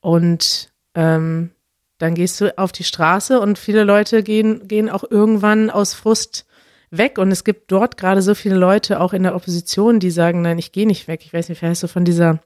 Und 0.00 0.72
ähm, 0.94 1.50
dann 1.98 2.14
gehst 2.14 2.40
du 2.40 2.56
auf 2.58 2.72
die 2.72 2.84
Straße 2.84 3.40
und 3.40 3.58
viele 3.58 3.82
Leute 3.82 4.22
gehen, 4.22 4.68
gehen 4.68 4.88
auch 4.88 5.04
irgendwann 5.08 5.70
aus 5.70 5.94
Frust 5.94 6.46
weg. 6.90 7.18
Und 7.18 7.32
es 7.32 7.42
gibt 7.42 7.72
dort 7.72 7.96
gerade 7.96 8.22
so 8.22 8.34
viele 8.34 8.56
Leute, 8.56 9.00
auch 9.00 9.12
in 9.12 9.24
der 9.24 9.34
Opposition, 9.34 9.98
die 9.98 10.10
sagen, 10.10 10.42
nein, 10.42 10.58
ich 10.58 10.70
gehe 10.70 10.86
nicht 10.86 11.08
weg. 11.08 11.22
Ich 11.24 11.32
weiß 11.32 11.48
nicht, 11.48 11.58
vielleicht 11.58 11.72
hast 11.72 11.82
du 11.82 11.88
von 11.88 12.04
dieser 12.04 12.40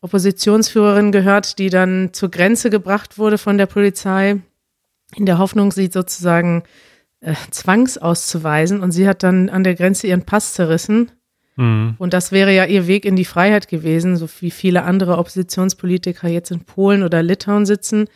Oppositionsführerin 0.00 1.12
gehört, 1.12 1.58
die 1.58 1.70
dann 1.70 2.10
zur 2.12 2.30
Grenze 2.30 2.70
gebracht 2.70 3.18
wurde 3.18 3.36
von 3.36 3.58
der 3.58 3.66
Polizei, 3.66 4.36
in 5.14 5.26
der 5.26 5.38
Hoffnung, 5.38 5.72
sie 5.72 5.88
sozusagen 5.92 6.64
äh, 7.20 7.34
zwangsauszuweisen. 7.50 8.80
Und 8.80 8.92
sie 8.92 9.08
hat 9.08 9.22
dann 9.22 9.48
an 9.48 9.64
der 9.64 9.74
Grenze 9.74 10.06
ihren 10.06 10.24
Pass 10.24 10.54
zerrissen. 10.54 11.10
Mhm. 11.56 11.96
Und 11.98 12.12
das 12.12 12.32
wäre 12.32 12.54
ja 12.54 12.64
ihr 12.64 12.86
Weg 12.86 13.04
in 13.04 13.16
die 13.16 13.24
Freiheit 13.24 13.68
gewesen, 13.68 14.16
so 14.16 14.28
wie 14.40 14.50
viele 14.50 14.84
andere 14.84 15.18
Oppositionspolitiker 15.18 16.28
jetzt 16.28 16.50
in 16.50 16.60
Polen 16.60 17.02
oder 17.02 17.22
Litauen 17.22 17.66
sitzen. 17.66 18.08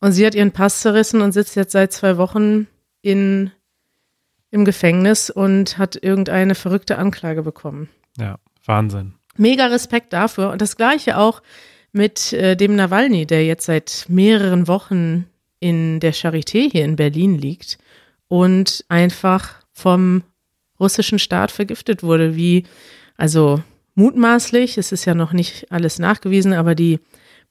Und 0.00 0.12
sie 0.12 0.26
hat 0.26 0.34
ihren 0.34 0.52
Pass 0.52 0.80
zerrissen 0.80 1.20
und 1.20 1.32
sitzt 1.32 1.56
jetzt 1.56 1.72
seit 1.72 1.92
zwei 1.92 2.18
Wochen 2.18 2.66
in, 3.02 3.50
im 4.50 4.64
Gefängnis 4.64 5.30
und 5.30 5.78
hat 5.78 5.96
irgendeine 6.00 6.54
verrückte 6.54 6.98
Anklage 6.98 7.42
bekommen. 7.42 7.88
Ja, 8.18 8.36
Wahnsinn. 8.64 9.14
Mega 9.36 9.66
Respekt 9.66 10.12
dafür. 10.12 10.50
Und 10.50 10.62
das 10.62 10.76
gleiche 10.76 11.18
auch 11.18 11.42
mit 11.92 12.32
äh, 12.32 12.56
dem 12.56 12.76
Nawalny, 12.76 13.26
der 13.26 13.44
jetzt 13.44 13.66
seit 13.66 14.06
mehreren 14.08 14.68
Wochen 14.68 15.26
in 15.60 16.00
der 16.00 16.14
Charité 16.14 16.70
hier 16.70 16.84
in 16.84 16.96
Berlin 16.96 17.38
liegt 17.38 17.78
und 18.28 18.84
einfach 18.88 19.54
vom 19.72 20.22
russischen 20.78 21.18
Staat 21.18 21.50
vergiftet 21.50 22.02
wurde, 22.02 22.36
wie, 22.36 22.64
also 23.16 23.62
mutmaßlich, 23.94 24.78
es 24.78 24.92
ist 24.92 25.04
ja 25.04 25.14
noch 25.14 25.32
nicht 25.32 25.70
alles 25.72 25.98
nachgewiesen, 25.98 26.52
aber 26.52 26.74
die 26.74 27.00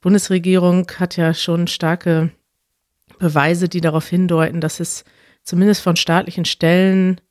Bundesregierung 0.01 0.88
hat 0.97 1.17
ja 1.17 1.33
schon 1.33 1.67
starke 1.67 2.31
Beweise, 3.17 3.69
die 3.69 3.81
darauf 3.81 4.07
hindeuten, 4.07 4.62
dass 4.62 4.79
es 4.79 5.03
zumindest 5.43 5.81
von 5.81 5.95
staatlichen 5.95 6.45
Stellen 6.45 7.21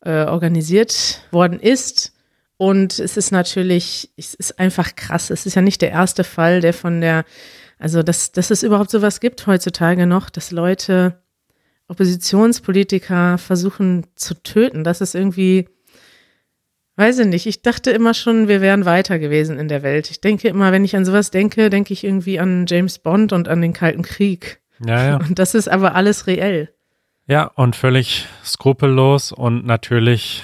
äh, 0.00 0.24
organisiert 0.24 1.22
worden 1.30 1.58
ist. 1.58 2.12
Und 2.58 2.98
es 2.98 3.16
ist 3.16 3.32
natürlich, 3.32 4.10
es 4.16 4.34
ist 4.34 4.58
einfach 4.58 4.94
krass. 4.94 5.30
Es 5.30 5.46
ist 5.46 5.54
ja 5.54 5.62
nicht 5.62 5.82
der 5.82 5.90
erste 5.90 6.24
Fall, 6.24 6.60
der 6.60 6.72
von 6.72 7.00
der, 7.00 7.24
also 7.78 8.02
dass, 8.02 8.32
dass 8.32 8.50
es 8.50 8.62
überhaupt 8.62 8.90
sowas 8.90 9.20
gibt 9.20 9.46
heutzutage 9.46 10.06
noch, 10.06 10.30
dass 10.30 10.50
Leute 10.50 11.22
Oppositionspolitiker 11.88 13.38
versuchen 13.38 14.06
zu 14.16 14.34
töten. 14.42 14.82
Das 14.82 15.00
ist 15.00 15.14
irgendwie, 15.14 15.68
Weiß 16.96 17.18
ich 17.18 17.26
nicht. 17.26 17.46
Ich 17.46 17.60
dachte 17.60 17.90
immer 17.90 18.14
schon, 18.14 18.48
wir 18.48 18.62
wären 18.62 18.86
weiter 18.86 19.18
gewesen 19.18 19.58
in 19.58 19.68
der 19.68 19.82
Welt. 19.82 20.10
Ich 20.10 20.22
denke 20.22 20.48
immer, 20.48 20.72
wenn 20.72 20.84
ich 20.84 20.96
an 20.96 21.04
sowas 21.04 21.30
denke, 21.30 21.68
denke 21.68 21.92
ich 21.92 22.04
irgendwie 22.04 22.40
an 22.40 22.64
James 22.66 22.98
Bond 22.98 23.34
und 23.34 23.48
an 23.48 23.60
den 23.60 23.74
Kalten 23.74 24.00
Krieg. 24.00 24.62
Ja, 24.84 25.06
ja. 25.06 25.16
Und 25.16 25.38
das 25.38 25.54
ist 25.54 25.68
aber 25.68 25.94
alles 25.94 26.26
reell. 26.26 26.70
Ja, 27.26 27.44
und 27.54 27.76
völlig 27.76 28.26
skrupellos 28.42 29.30
und 29.30 29.66
natürlich 29.66 30.42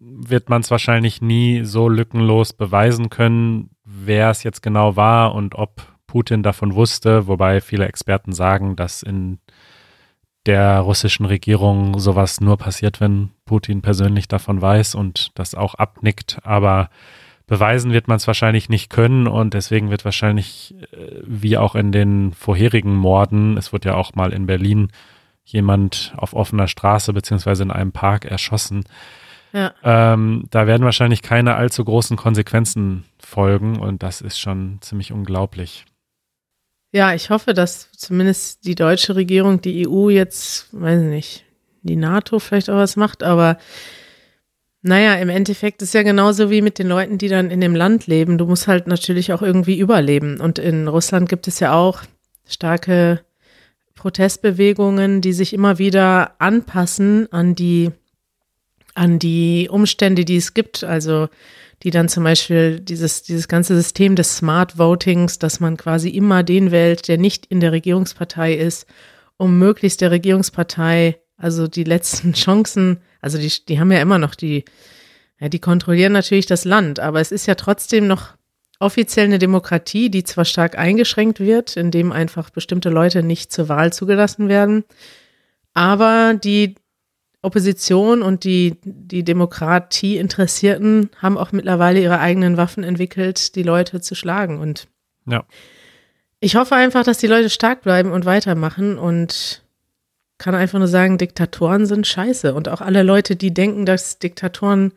wird 0.00 0.48
man 0.48 0.62
es 0.62 0.70
wahrscheinlich 0.70 1.20
nie 1.20 1.64
so 1.64 1.90
lückenlos 1.90 2.54
beweisen 2.54 3.10
können, 3.10 3.70
wer 3.84 4.30
es 4.30 4.44
jetzt 4.44 4.62
genau 4.62 4.96
war 4.96 5.34
und 5.34 5.56
ob 5.56 5.91
Putin 6.12 6.42
davon 6.42 6.74
wusste, 6.74 7.26
wobei 7.26 7.62
viele 7.62 7.86
Experten 7.86 8.34
sagen, 8.34 8.76
dass 8.76 9.02
in 9.02 9.38
der 10.44 10.80
russischen 10.80 11.24
Regierung 11.24 11.98
sowas 11.98 12.42
nur 12.42 12.58
passiert, 12.58 13.00
wenn 13.00 13.30
Putin 13.46 13.80
persönlich 13.80 14.28
davon 14.28 14.60
weiß 14.60 14.94
und 14.94 15.30
das 15.36 15.54
auch 15.54 15.74
abnickt. 15.74 16.38
Aber 16.42 16.90
beweisen 17.46 17.94
wird 17.94 18.08
man 18.08 18.18
es 18.18 18.26
wahrscheinlich 18.26 18.68
nicht 18.68 18.90
können 18.90 19.26
und 19.26 19.54
deswegen 19.54 19.88
wird 19.88 20.04
wahrscheinlich, 20.04 20.74
äh, 20.92 21.22
wie 21.24 21.56
auch 21.56 21.74
in 21.74 21.92
den 21.92 22.34
vorherigen 22.34 22.94
Morden, 22.94 23.56
es 23.56 23.72
wird 23.72 23.86
ja 23.86 23.94
auch 23.94 24.14
mal 24.14 24.34
in 24.34 24.44
Berlin 24.44 24.88
jemand 25.46 26.12
auf 26.18 26.34
offener 26.34 26.68
Straße 26.68 27.14
beziehungsweise 27.14 27.62
in 27.62 27.70
einem 27.70 27.92
Park 27.92 28.26
erschossen. 28.26 28.84
Ja. 29.54 29.72
Ähm, 29.82 30.44
da 30.50 30.66
werden 30.66 30.84
wahrscheinlich 30.84 31.22
keine 31.22 31.54
allzu 31.54 31.82
großen 31.86 32.18
Konsequenzen 32.18 33.04
folgen 33.18 33.78
und 33.78 34.02
das 34.02 34.20
ist 34.20 34.38
schon 34.38 34.76
ziemlich 34.82 35.10
unglaublich. 35.10 35.86
Ja, 36.92 37.14
ich 37.14 37.30
hoffe, 37.30 37.54
dass 37.54 37.90
zumindest 37.92 38.66
die 38.66 38.74
deutsche 38.74 39.16
Regierung, 39.16 39.62
die 39.62 39.88
EU 39.88 40.10
jetzt, 40.10 40.68
weiß 40.72 41.00
nicht, 41.00 41.44
die 41.82 41.96
NATO 41.96 42.38
vielleicht 42.38 42.68
auch 42.68 42.76
was 42.76 42.96
macht, 42.96 43.22
aber 43.22 43.56
naja, 44.82 45.14
im 45.14 45.30
Endeffekt 45.30 45.80
ist 45.80 45.94
ja 45.94 46.02
genauso 46.02 46.50
wie 46.50 46.60
mit 46.60 46.78
den 46.78 46.88
Leuten, 46.88 47.16
die 47.16 47.28
dann 47.28 47.50
in 47.50 47.60
dem 47.60 47.74
Land 47.74 48.08
leben. 48.08 48.36
Du 48.36 48.46
musst 48.46 48.66
halt 48.66 48.88
natürlich 48.88 49.32
auch 49.32 49.40
irgendwie 49.40 49.78
überleben. 49.78 50.40
Und 50.40 50.58
in 50.58 50.88
Russland 50.88 51.28
gibt 51.28 51.46
es 51.46 51.60
ja 51.60 51.72
auch 51.72 52.02
starke 52.48 53.20
Protestbewegungen, 53.94 55.20
die 55.20 55.32
sich 55.32 55.52
immer 55.54 55.78
wieder 55.78 56.34
anpassen 56.40 57.32
an 57.32 57.54
die, 57.54 57.92
an 58.94 59.20
die 59.20 59.68
Umstände, 59.70 60.24
die 60.24 60.36
es 60.36 60.52
gibt. 60.52 60.82
Also 60.82 61.28
die 61.82 61.90
dann 61.90 62.08
zum 62.08 62.24
Beispiel 62.24 62.80
dieses, 62.80 63.22
dieses 63.22 63.48
ganze 63.48 63.74
System 63.74 64.14
des 64.14 64.36
Smart 64.36 64.78
Votings, 64.78 65.38
dass 65.38 65.58
man 65.58 65.76
quasi 65.76 66.10
immer 66.10 66.42
den 66.42 66.70
wählt, 66.70 67.08
der 67.08 67.18
nicht 67.18 67.46
in 67.46 67.60
der 67.60 67.72
Regierungspartei 67.72 68.54
ist, 68.54 68.86
um 69.36 69.58
möglichst 69.58 70.00
der 70.00 70.12
Regierungspartei, 70.12 71.18
also 71.36 71.66
die 71.66 71.84
letzten 71.84 72.32
Chancen, 72.34 73.00
also 73.20 73.38
die, 73.38 73.52
die 73.66 73.80
haben 73.80 73.90
ja 73.90 74.00
immer 74.00 74.18
noch 74.18 74.34
die, 74.34 74.64
ja, 75.40 75.48
die 75.48 75.58
kontrollieren 75.58 76.12
natürlich 76.12 76.46
das 76.46 76.64
Land, 76.64 77.00
aber 77.00 77.20
es 77.20 77.32
ist 77.32 77.46
ja 77.46 77.56
trotzdem 77.56 78.06
noch 78.06 78.34
offiziell 78.78 79.26
eine 79.26 79.38
Demokratie, 79.38 80.10
die 80.10 80.24
zwar 80.24 80.44
stark 80.44 80.78
eingeschränkt 80.78 81.40
wird, 81.40 81.76
indem 81.76 82.12
einfach 82.12 82.50
bestimmte 82.50 82.90
Leute 82.90 83.22
nicht 83.22 83.52
zur 83.52 83.68
Wahl 83.68 83.92
zugelassen 83.92 84.48
werden, 84.48 84.84
aber 85.74 86.34
die 86.34 86.76
Opposition 87.42 88.22
und 88.22 88.44
die, 88.44 88.76
die 88.84 89.24
Demokratie-Interessierten 89.24 91.10
haben 91.18 91.36
auch 91.36 91.52
mittlerweile 91.52 92.00
ihre 92.00 92.20
eigenen 92.20 92.56
Waffen 92.56 92.84
entwickelt, 92.84 93.56
die 93.56 93.64
Leute 93.64 94.00
zu 94.00 94.14
schlagen. 94.14 94.60
Und 94.60 94.86
Ja. 95.26 95.44
ich 96.40 96.54
hoffe 96.56 96.76
einfach, 96.76 97.02
dass 97.04 97.18
die 97.18 97.26
Leute 97.26 97.50
stark 97.50 97.82
bleiben 97.82 98.12
und 98.12 98.24
weitermachen 98.24 98.96
und 98.96 99.62
kann 100.38 100.54
einfach 100.54 100.78
nur 100.78 100.88
sagen, 100.88 101.18
Diktatoren 101.18 101.86
sind 101.86 102.06
scheiße. 102.06 102.54
Und 102.54 102.68
auch 102.68 102.80
alle 102.80 103.02
Leute, 103.02 103.36
die 103.36 103.52
denken, 103.54 103.86
dass 103.86 104.18
Diktatoren 104.18 104.92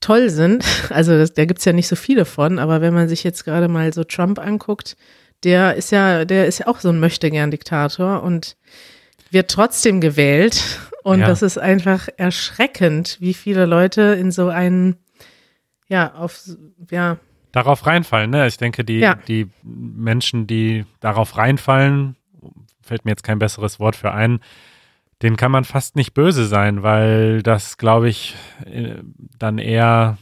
toll 0.00 0.30
sind, 0.30 0.64
also 0.90 1.16
das, 1.16 1.34
da 1.34 1.44
gibt's 1.44 1.64
ja 1.64 1.72
nicht 1.72 1.88
so 1.88 1.96
viele 1.96 2.24
von, 2.24 2.58
aber 2.58 2.80
wenn 2.80 2.94
man 2.94 3.08
sich 3.08 3.22
jetzt 3.22 3.44
gerade 3.44 3.68
mal 3.68 3.92
so 3.92 4.02
Trump 4.04 4.38
anguckt, 4.38 4.96
der 5.44 5.74
ist 5.76 5.90
ja, 5.92 6.24
der 6.24 6.46
ist 6.46 6.58
ja 6.58 6.66
auch 6.66 6.80
so 6.80 6.88
ein 6.90 7.00
Möchtegern-Diktator 7.00 8.22
und 8.22 8.56
wird 9.30 9.50
trotzdem 9.50 10.00
gewählt. 10.00 10.62
Und 11.02 11.20
Ja. 11.20 11.26
das 11.26 11.42
ist 11.42 11.58
einfach 11.58 12.08
erschreckend, 12.16 13.16
wie 13.20 13.34
viele 13.34 13.66
Leute 13.66 14.02
in 14.02 14.30
so 14.30 14.48
einen, 14.48 14.96
ja, 15.88 16.14
auf, 16.14 16.40
ja, 16.90 17.18
Darauf 17.52 17.84
reinfallen, 17.84 18.30
ne? 18.30 18.46
Ich 18.46 18.58
denke, 18.58 18.84
die, 18.84 18.98
Ja. 19.00 19.16
die 19.26 19.48
Menschen, 19.64 20.46
die 20.46 20.84
darauf 21.00 21.36
reinfallen, 21.36 22.14
fällt 22.80 23.04
mir 23.04 23.10
jetzt 23.10 23.24
kein 23.24 23.40
besseres 23.40 23.80
Wort 23.80 23.96
für 23.96 24.12
ein, 24.12 24.38
denen 25.22 25.36
kann 25.36 25.50
man 25.50 25.64
fast 25.64 25.96
nicht 25.96 26.14
böse 26.14 26.46
sein, 26.46 26.84
weil 26.84 27.42
das, 27.42 27.76
glaube 27.76 28.08
ich, 28.08 28.36
äh, 28.66 28.98
dann 29.36 29.58
eher, 29.58 30.16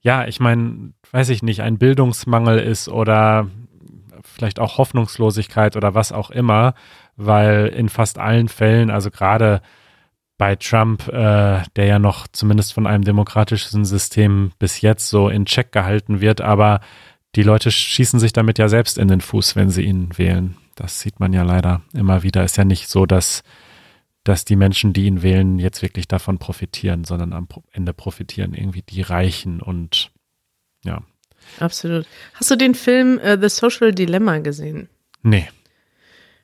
ja, 0.00 0.26
ich 0.26 0.40
meine, 0.40 0.92
weiß 1.12 1.28
ich 1.28 1.44
nicht, 1.44 1.60
ein 1.62 1.78
Bildungsmangel 1.78 2.58
ist 2.58 2.88
oder 2.88 3.48
vielleicht 4.26 4.58
auch 4.60 4.78
Hoffnungslosigkeit 4.78 5.76
oder 5.76 5.94
was 5.94 6.12
auch 6.12 6.30
immer, 6.30 6.74
weil 7.16 7.66
in 7.68 7.88
fast 7.88 8.18
allen 8.18 8.48
Fällen, 8.48 8.90
also 8.90 9.10
gerade 9.10 9.62
bei 10.38 10.56
Trump, 10.56 11.08
äh, 11.08 11.62
der 11.76 11.86
ja 11.86 11.98
noch 11.98 12.26
zumindest 12.28 12.74
von 12.74 12.86
einem 12.86 13.04
demokratischen 13.04 13.84
System 13.84 14.52
bis 14.58 14.80
jetzt 14.80 15.08
so 15.08 15.28
in 15.28 15.46
Check 15.46 15.72
gehalten 15.72 16.20
wird, 16.20 16.40
aber 16.40 16.80
die 17.34 17.42
Leute 17.42 17.70
schießen 17.70 18.20
sich 18.20 18.32
damit 18.32 18.58
ja 18.58 18.68
selbst 18.68 18.98
in 18.98 19.08
den 19.08 19.20
Fuß, 19.20 19.56
wenn 19.56 19.70
sie 19.70 19.82
ihn 19.82 20.16
wählen. 20.16 20.56
Das 20.74 21.00
sieht 21.00 21.20
man 21.20 21.32
ja 21.32 21.42
leider 21.42 21.82
immer 21.94 22.22
wieder. 22.22 22.44
Ist 22.44 22.56
ja 22.56 22.64
nicht 22.64 22.88
so, 22.88 23.06
dass, 23.06 23.42
dass 24.24 24.44
die 24.44 24.56
Menschen, 24.56 24.92
die 24.92 25.06
ihn 25.06 25.22
wählen, 25.22 25.58
jetzt 25.58 25.82
wirklich 25.82 26.08
davon 26.08 26.38
profitieren, 26.38 27.04
sondern 27.04 27.32
am 27.32 27.48
Ende 27.72 27.92
profitieren 27.92 28.54
irgendwie 28.54 28.82
die 28.82 29.02
Reichen 29.02 29.60
und 29.60 30.12
ja. 30.84 31.02
Absolut. 31.60 32.06
Hast 32.34 32.50
du 32.50 32.56
den 32.56 32.74
Film 32.74 33.18
äh, 33.18 33.38
The 33.40 33.48
Social 33.48 33.92
Dilemma 33.92 34.38
gesehen? 34.38 34.88
Nee. 35.22 35.48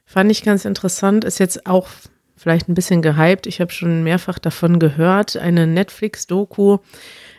Fand 0.04 0.30
ich 0.30 0.42
ganz 0.42 0.64
interessant. 0.64 1.24
Ist 1.24 1.38
jetzt 1.38 1.66
auch 1.66 1.88
vielleicht 2.36 2.68
ein 2.68 2.74
bisschen 2.74 3.02
gehypt. 3.02 3.46
Ich 3.46 3.60
habe 3.60 3.72
schon 3.72 4.02
mehrfach 4.02 4.38
davon 4.38 4.78
gehört. 4.78 5.36
Eine 5.36 5.66
Netflix-Doku, 5.66 6.78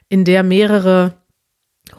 in 0.10 0.24
der 0.26 0.44
mehrere 0.44 1.16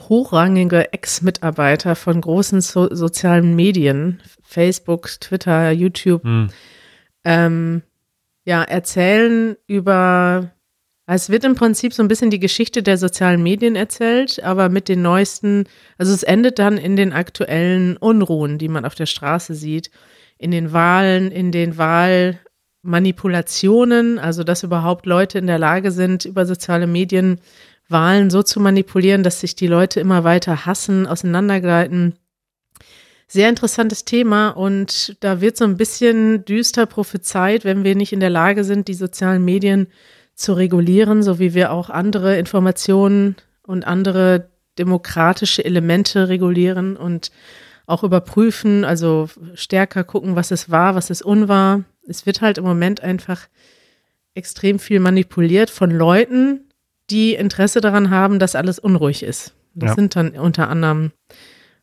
hochrangige 0.08 0.92
Ex-Mitarbeiter 0.92 1.94
von 1.94 2.20
großen 2.20 2.60
so 2.60 2.88
sozialen 2.94 3.54
Medien, 3.54 4.22
Facebook, 4.42 5.08
Twitter, 5.20 5.70
YouTube, 5.70 6.24
Hm. 6.24 6.48
ähm, 7.24 7.82
ja, 8.44 8.62
erzählen 8.62 9.56
über, 9.66 10.50
es 11.06 11.28
wird 11.28 11.44
im 11.44 11.54
Prinzip 11.54 11.92
so 11.92 12.02
ein 12.02 12.08
bisschen 12.08 12.30
die 12.30 12.40
Geschichte 12.40 12.82
der 12.82 12.96
sozialen 12.96 13.42
Medien 13.42 13.76
erzählt, 13.76 14.42
aber 14.42 14.70
mit 14.70 14.88
den 14.88 15.02
neuesten, 15.02 15.64
also 15.98 16.14
es 16.14 16.22
endet 16.22 16.58
dann 16.58 16.78
in 16.78 16.96
den 16.96 17.12
aktuellen 17.12 17.98
Unruhen, 17.98 18.56
die 18.58 18.68
man 18.68 18.86
auf 18.86 18.94
der 18.94 19.06
Straße 19.06 19.54
sieht, 19.54 19.90
in 20.38 20.50
den 20.50 20.72
Wahlen, 20.72 21.30
in 21.30 21.52
den 21.52 21.76
Wahlmanipulationen, 21.76 24.18
also 24.18 24.44
dass 24.44 24.62
überhaupt 24.62 25.04
Leute 25.04 25.38
in 25.38 25.46
der 25.46 25.58
Lage 25.58 25.90
sind, 25.90 26.24
über 26.24 26.46
soziale 26.46 26.86
Medien 26.86 27.38
Wahlen 27.88 28.30
so 28.30 28.42
zu 28.42 28.60
manipulieren, 28.60 29.22
dass 29.22 29.40
sich 29.40 29.56
die 29.56 29.66
Leute 29.66 30.00
immer 30.00 30.24
weiter 30.24 30.64
hassen, 30.64 31.06
auseinandergleiten. 31.06 32.14
Sehr 33.26 33.50
interessantes 33.50 34.06
Thema 34.06 34.48
und 34.50 35.16
da 35.20 35.42
wird 35.42 35.58
so 35.58 35.64
ein 35.64 35.76
bisschen 35.76 36.46
düster 36.46 36.86
prophezeit, 36.86 37.64
wenn 37.64 37.84
wir 37.84 37.94
nicht 37.94 38.14
in 38.14 38.20
der 38.20 38.30
Lage 38.30 38.64
sind, 38.64 38.88
die 38.88 38.94
sozialen 38.94 39.44
Medien 39.44 39.88
zu 40.34 40.52
regulieren, 40.54 41.22
so 41.22 41.38
wie 41.38 41.54
wir 41.54 41.72
auch 41.72 41.90
andere 41.90 42.38
Informationen 42.38 43.36
und 43.66 43.86
andere 43.86 44.48
demokratische 44.78 45.64
Elemente 45.64 46.28
regulieren 46.28 46.96
und 46.96 47.30
auch 47.86 48.02
überprüfen, 48.02 48.84
also 48.84 49.28
stärker 49.54 50.04
gucken, 50.04 50.36
was 50.36 50.50
es 50.50 50.70
war, 50.70 50.94
was 50.94 51.10
es 51.10 51.22
unwahr. 51.22 51.82
Es 52.08 52.26
wird 52.26 52.40
halt 52.40 52.58
im 52.58 52.64
Moment 52.64 53.02
einfach 53.02 53.42
extrem 54.34 54.78
viel 54.78 55.00
manipuliert 55.00 55.70
von 55.70 55.90
Leuten, 55.90 56.68
die 57.10 57.34
Interesse 57.34 57.80
daran 57.80 58.10
haben, 58.10 58.38
dass 58.38 58.56
alles 58.56 58.78
unruhig 58.78 59.22
ist. 59.22 59.54
Das 59.74 59.90
Ja. 59.90 59.94
sind 59.94 60.16
dann 60.16 60.30
unter 60.30 60.68
anderem 60.68 61.12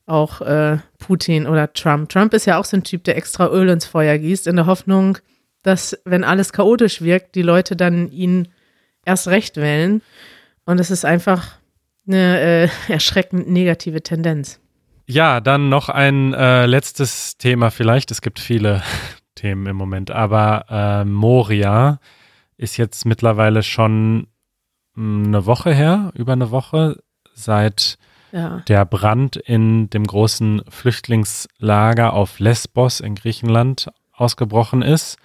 auch 0.06 0.42
äh, 0.42 0.78
Putin 0.98 1.46
oder 1.48 1.72
Trump. 1.74 2.10
Trump 2.10 2.34
ist 2.34 2.46
ja 2.46 2.58
auch 2.60 2.66
so 2.66 2.76
ein 2.76 2.84
Typ, 2.84 3.04
der 3.04 3.16
extra 3.16 3.48
Öl 3.50 3.70
ins 3.70 3.86
Feuer 3.86 4.18
gießt, 4.18 4.48
in 4.48 4.56
der 4.58 4.66
Hoffnung, 4.66 5.20
dass, 5.64 5.98
wenn 6.06 6.24
alles 6.24 6.54
chaotisch 6.54 7.02
wirkt, 7.02 7.36
die 7.36 7.42
Leute 7.42 7.76
dann 7.76 8.10
ihn 8.12 8.48
erst 9.06 9.28
recht 9.28 9.58
wählen. 9.58 10.02
Und 10.66 10.80
es 10.80 10.92
ist 10.92 11.06
einfach 11.06 11.56
eine 12.08 12.40
äh, 12.40 12.70
erschreckend 12.92 13.50
negative 13.50 14.02
Tendenz. 14.02 14.60
Ja, 15.08 15.42
dann 15.42 15.70
noch 15.70 15.90
ein 15.90 16.34
äh, 16.34 16.66
letztes 16.66 17.38
Thema 17.38 17.70
vielleicht. 17.72 18.12
Es 18.12 18.22
gibt 18.22 18.40
viele 18.40 18.82
Themen 19.36 19.66
im 19.68 19.76
Moment, 19.76 20.12
aber 20.12 20.66
äh, 20.70 21.06
Moria 21.06 22.00
ist 22.58 22.78
jetzt 22.78 23.06
mittlerweile 23.06 23.64
schon 23.64 24.28
mh, 24.96 25.28
eine 25.28 25.46
Woche 25.46 25.74
her, 25.74 26.12
über 26.16 26.34
eine 26.34 26.52
Woche, 26.52 26.98
seit 27.34 27.98
Ja. 28.32 28.62
der 28.68 28.86
Brand 28.86 29.36
in 29.38 29.90
dem 29.90 30.06
großen 30.06 30.62
Flüchtlingslager 30.70 32.14
auf 32.14 32.40
Lesbos 32.40 33.00
in 33.00 33.16
Griechenland 33.16 33.90
ausgebrochen 34.14 34.82
ist. 34.82 35.18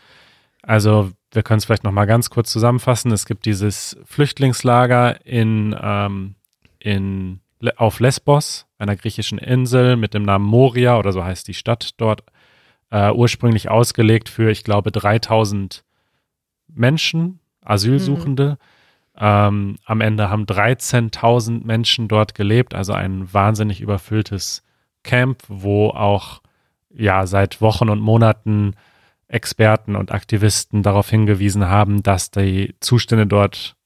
Also 0.66 1.12
wir 1.31 1.44
können 1.44 1.59
es 1.59 1.64
vielleicht 1.64 1.85
noch 1.85 1.92
mal 1.92 2.07
ganz 2.07 2.29
kurz 2.29 2.50
zusammenfassen. 2.50 3.12
Es 3.12 3.24
gibt 3.24 3.46
dieses 3.46 3.96
Flüchtlingslager 4.05 5.24
in, 5.24 5.76
ähm, 5.81 6.35
in, 6.81 7.40
auf 7.76 8.00
Lesbos, 8.00 8.66
einer 8.76 8.96
griechischen 8.96 9.38
Insel 9.38 9.96
mit 9.96 10.12
dem 10.12 10.24
Namen 10.24 10.44
Moria 10.44 10.98
oder 10.98 11.12
so 11.12 11.24
heißt 11.24 11.46
die 11.46 11.55
Stadt 11.55 11.90
dort, 11.98 12.24
äh, 12.90 13.12
ursprünglich 13.12 13.70
ausgelegt 13.70 14.29
für, 14.29 14.50
ich 14.50 14.64
glaube, 14.64 14.90
3000 14.90 15.85
Menschen, 16.68 17.38
Asylsuchende. 17.64 18.59
Mhm. 19.14 19.18
Ähm, 19.18 19.76
am 19.85 20.00
Ende 20.00 20.31
haben 20.31 20.46
13.000 20.46 21.64
Menschen 21.64 22.09
dort 22.09 22.35
gelebt, 22.35 22.74
also 22.74 22.92
ein 22.92 23.33
wahnsinnig 23.33 23.81
überfülltes 23.81 24.62
Camp, 25.05 25.42
wo 25.48 25.90
auch 25.90 26.42
ja 26.90 27.26
seit 27.26 27.61
Wochen 27.61 27.88
und 27.88 28.00
Monaten 28.00 28.74
Experten 29.28 29.96
und 29.96 30.12
Aktivisten 30.12 30.82
darauf 30.82 31.10
hingewiesen 31.10 31.66
haben, 31.66 32.02
dass 32.02 32.30
die 32.30 32.74
Zustände 32.80 33.26
dort 33.26 33.76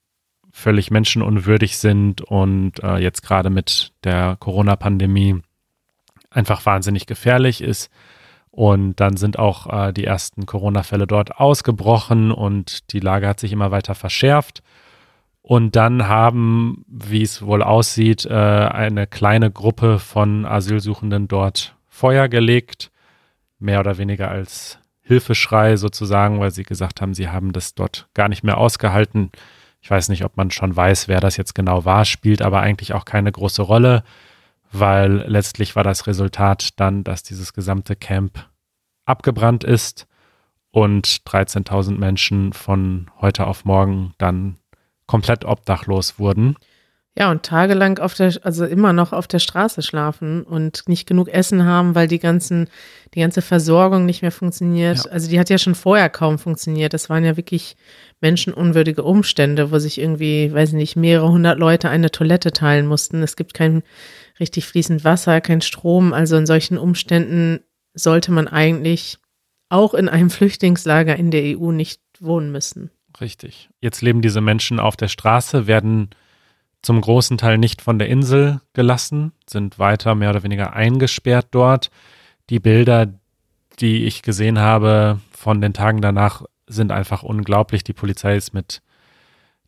völlig 0.51 0.91
menschenunwürdig 0.91 1.79
sind 1.79 2.21
und 2.21 2.83
äh, 2.83 2.97
jetzt 2.97 3.23
gerade 3.23 3.51
mit 3.51 3.93
der 4.05 4.37
Corona-Pandemie 4.39 5.41
einfach 6.31 6.65
wahnsinnig 6.67 7.07
gefährlich 7.07 7.63
ist. 7.63 7.91
Und 8.51 8.97
dann 8.97 9.17
sind 9.17 9.39
auch 9.39 9.73
äh, 9.73 9.93
die 9.93 10.05
ersten 10.05 10.45
Corona-Fälle 10.45 11.07
dort 11.07 11.37
ausgebrochen 11.37 12.33
und 12.33 12.93
die 12.93 13.01
Lage 13.01 13.29
hat 13.29 13.41
sich 13.41 13.53
immer 13.53 13.71
weiter 13.71 13.95
verschärft. 13.95 14.63
Und 15.43 15.77
dann 15.77 16.09
haben, 16.09 16.85
wie 16.89 17.23
es 17.23 17.43
wohl 17.43 17.63
aussieht, 17.63 18.27
äh, 18.27 18.35
eine 18.35 19.07
kleine 19.07 19.51
Gruppe 19.51 19.99
von 19.99 20.45
Asylsuchenden 20.45 21.29
dort 21.29 21.77
Feuer 21.89 22.29
gelegt, 22.29 22.91
mehr 23.59 23.81
oder 23.81 23.99
weniger 23.99 24.31
als 24.31 24.80
Hilfeschrei 25.11 25.77
sozusagen, 25.77 26.39
weil 26.39 26.53
sie 26.53 26.63
gesagt 26.63 27.01
haben, 27.01 27.15
sie 27.15 27.29
haben 27.29 27.53
das 27.53 27.75
dort 27.75 28.09
gar 28.15 28.29
nicht 28.29 28.45
mehr 28.45 28.59
ausgehalten. 28.59 29.33
Ich 29.81 29.91
weiß 29.91 30.09
nicht, 30.09 30.25
ob 30.25 30.37
man 30.37 30.53
schon 30.53 30.77
weiß, 30.77 31.09
wer 31.09 31.19
das 31.19 31.37
jetzt 31.37 31.57
genau 31.57 31.85
war, 31.85 32.05
spielt 32.05 32.43
aber 32.43 32.61
eigentlich 32.61 32.95
auch 32.95 33.05
keine 33.05 33.33
große 33.33 33.63
Rolle, 33.63 34.05
weil 34.71 35.25
letztlich 35.27 35.75
war 35.75 35.83
das 35.83 36.07
Resultat 36.07 36.79
dann, 36.79 37.03
dass 37.03 37.25
dieses 37.25 37.53
gesamte 37.55 37.97
Camp 37.97 38.49
abgebrannt 39.05 39.65
ist 39.65 40.07
und 40.71 41.09
13.000 41.09 41.99
Menschen 41.99 42.53
von 42.53 43.11
heute 43.21 43.49
auf 43.49 43.65
morgen 43.65 44.15
dann 44.19 44.59
komplett 45.07 45.45
obdachlos 45.45 46.21
wurden. 46.21 46.55
Ja, 47.21 47.31
und 47.31 47.43
tagelang 47.43 47.99
auf 47.99 48.15
der, 48.15 48.33
also 48.45 48.65
immer 48.65 48.95
noch 48.95 49.13
auf 49.13 49.29
der 49.29 49.41
Straße 49.41 49.83
schlafen 49.83 50.43
und 50.43 50.89
nicht 50.89 51.07
genug 51.07 51.29
Essen 51.29 51.67
haben, 51.67 51.95
weil 51.95 52.09
die 52.09 52.19
ganzen, 52.19 52.67
die 53.13 53.21
ganze 53.21 53.43
Versorgung 53.43 54.07
nicht 54.07 54.23
mehr 54.23 54.33
funktioniert. 54.33 55.05
Ja. 55.05 55.11
Also 55.11 55.29
die 55.29 55.39
hat 55.39 55.51
ja 55.51 55.59
schon 55.59 55.75
vorher 55.75 56.09
kaum 56.09 56.39
funktioniert. 56.39 56.95
Das 56.95 57.11
waren 57.11 57.23
ja 57.23 57.37
wirklich 57.37 57.77
menschenunwürdige 58.23 59.03
Umstände, 59.03 59.71
wo 59.71 59.79
sich 59.79 60.01
irgendwie, 60.01 60.51
weiß 60.51 60.71
ich 60.71 60.77
nicht, 60.77 60.97
mehrere 60.97 61.31
hundert 61.31 61.59
Leute 61.59 61.91
eine 61.91 62.11
Toilette 62.11 62.53
teilen 62.53 62.87
mussten. 62.87 63.23
Es 63.23 63.37
gibt 63.37 63.53
kein 63.53 63.83
richtig 64.41 64.65
fließend 64.65 65.05
Wasser, 65.05 65.43
kein 65.43 65.61
Strom. 65.61 66.15
Also 66.15 66.39
in 66.39 66.47
solchen 66.47 66.79
Umständen 66.79 67.61
sollte 67.93 68.33
man 68.33 68.49
eigentlich 68.49 69.19
auch 69.69 69.93
in 69.93 70.09
einem 70.09 70.31
Flüchtlingslager 70.31 71.17
in 71.17 71.31
der 71.31 71.59
EU 71.59 71.71
nicht 71.71 72.01
wohnen 72.19 72.51
müssen. 72.51 72.91
Richtig. 73.21 73.69
Jetzt 73.83 74.01
leben 74.01 74.23
diese 74.23 74.41
Menschen 74.41 74.81
auf 74.81 74.97
der 74.97 75.09
Straße, 75.09 75.67
werden 75.67 76.09
zum 76.83 77.01
großen 77.01 77.39
Teil 77.39 77.59
nicht 77.59 77.83
von 77.83 77.99
der 77.99 78.09
Insel 78.09 78.61
gelassen, 78.73 79.33
sind 79.49 79.79
weiter 79.79 80.15
mehr 80.15 80.31
oder 80.31 80.43
weniger 80.43 80.73
eingesperrt 80.73 81.49
dort. 81.51 81.91
Die 82.49 82.61
Bilder, 82.61 83.13
die 83.81 84.05
ich 84.05 84.23
gesehen 84.23 84.59
habe 84.59 85.21
von 85.31 85.61
den 85.61 85.73
Tagen 85.73 86.01
danach, 86.01 86.43
sind 86.67 86.93
einfach 86.93 87.23
unglaublich. 87.23 87.85
Die 87.85 87.93
Polizei 87.93 88.37
ist 88.37 88.55
mit 88.55 88.83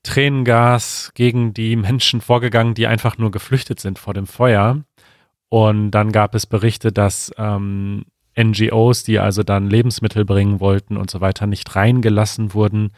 Tränengas 0.02 1.12
gegen 1.14 1.54
die 1.54 1.76
Menschen 1.76 2.20
vorgegangen, 2.20 2.74
die 2.74 2.86
einfach 2.86 3.18
nur 3.18 3.30
geflüchtet 3.30 3.80
sind 3.80 3.98
vor 3.98 4.14
dem 4.14 4.26
Feuer. 4.26 4.82
Und 5.48 5.90
dann 5.90 6.12
gab 6.12 6.34
es 6.34 6.46
Berichte, 6.46 6.92
dass 6.92 7.32
ähm, 7.36 8.06
NGOs, 8.38 9.04
die 9.04 9.18
also 9.18 9.42
dann 9.42 9.68
Lebensmittel 9.68 10.24
bringen 10.24 10.60
wollten 10.60 10.96
und 10.96 11.10
so 11.10 11.20
weiter, 11.20 11.46
nicht 11.46 11.76
reingelassen 11.76 12.54
wurden. 12.54 12.92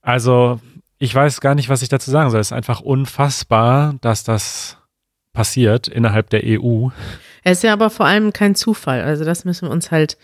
Also 0.00 0.60
ich 0.98 1.14
weiß 1.14 1.40
gar 1.40 1.54
nicht, 1.54 1.68
was 1.68 1.82
ich 1.82 1.88
dazu 1.88 2.10
sagen 2.10 2.30
soll. 2.30 2.40
Es 2.40 2.48
ist 2.48 2.52
einfach 2.52 2.80
unfassbar, 2.80 3.96
dass 4.00 4.24
das 4.24 4.78
passiert 5.32 5.88
innerhalb 5.88 6.30
der 6.30 6.42
EU. 6.44 6.88
Es 7.42 7.58
ist 7.58 7.64
ja 7.64 7.72
aber 7.72 7.90
vor 7.90 8.06
allem 8.06 8.32
kein 8.32 8.54
Zufall. 8.54 9.02
Also 9.02 9.24
das 9.24 9.44
müssen 9.44 9.68
wir 9.68 9.72
uns 9.72 9.90
halt 9.90 10.16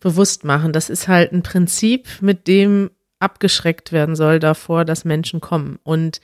bewusst 0.00 0.44
machen. 0.44 0.72
Das 0.72 0.88
ist 0.88 1.08
halt 1.08 1.32
ein 1.32 1.42
Prinzip, 1.42 2.08
mit 2.20 2.46
dem 2.46 2.90
abgeschreckt 3.18 3.92
werden 3.92 4.16
soll 4.16 4.38
davor, 4.38 4.84
dass 4.84 5.04
Menschen 5.04 5.40
kommen. 5.40 5.78
Und 5.82 6.20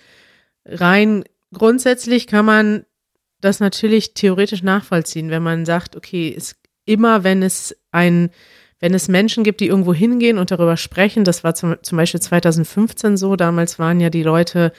rein 0.64 1.24
grundsätzlich 1.52 2.26
kann 2.26 2.44
man 2.44 2.84
das 3.40 3.60
natürlich 3.60 4.14
theoretisch 4.14 4.62
nachvollziehen, 4.62 5.30
wenn 5.30 5.42
man 5.42 5.64
sagt, 5.64 5.96
okay, 5.96 6.34
es, 6.36 6.56
immer 6.84 7.24
wenn 7.24 7.42
es 7.42 7.76
ein 7.92 8.30
wenn 8.80 8.94
es 8.94 9.08
Menschen 9.08 9.44
gibt, 9.44 9.60
die 9.60 9.66
irgendwo 9.66 9.92
hingehen 9.92 10.38
und 10.38 10.50
darüber 10.50 10.76
sprechen, 10.76 11.24
das 11.24 11.42
war 11.44 11.54
zum, 11.54 11.76
zum 11.82 11.98
Beispiel 11.98 12.20
2015 12.20 13.16
so, 13.16 13.36
damals 13.36 13.78
waren 13.78 14.00
ja 14.00 14.10
die 14.10 14.22
Leute, 14.22 14.72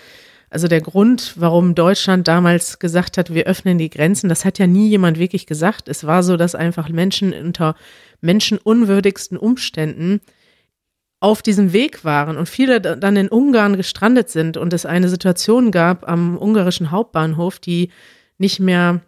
also 0.50 0.68
der 0.68 0.82
Grund, 0.82 1.34
warum 1.36 1.76
Deutschland 1.76 2.28
damals 2.28 2.80
gesagt 2.80 3.18
hat, 3.18 3.34
wir 3.34 3.46
öffnen 3.46 3.78
die 3.78 3.90
Grenzen, 3.90 4.30
das 4.30 4.46
hat 4.46 4.58
ja 4.58 4.68
nie 4.68 4.90
jemand 4.90 5.20
wirklich 5.20 5.46
gesagt. 5.46 5.90
Es 5.90 6.06
war 6.06 6.24
so, 6.24 6.38
dass 6.38 6.56
einfach 6.56 6.90
Menschen 6.90 7.34
unter 7.34 7.76
menschenunwürdigsten 8.22 9.38
Umständen 9.38 10.22
auf 11.20 11.42
diesem 11.42 11.74
Weg 11.74 12.06
waren 12.06 12.38
und 12.38 12.48
viele 12.48 12.80
dann 12.80 13.18
in 13.18 13.28
Ungarn 13.28 13.76
gestrandet 13.76 14.30
sind 14.30 14.56
und 14.56 14.72
es 14.72 14.86
eine 14.86 15.10
Situation 15.10 15.72
gab 15.72 16.08
am 16.08 16.38
ungarischen 16.38 16.92
Hauptbahnhof, 16.92 17.60
die 17.60 17.90
nicht 18.38 18.62
mehr 18.62 19.02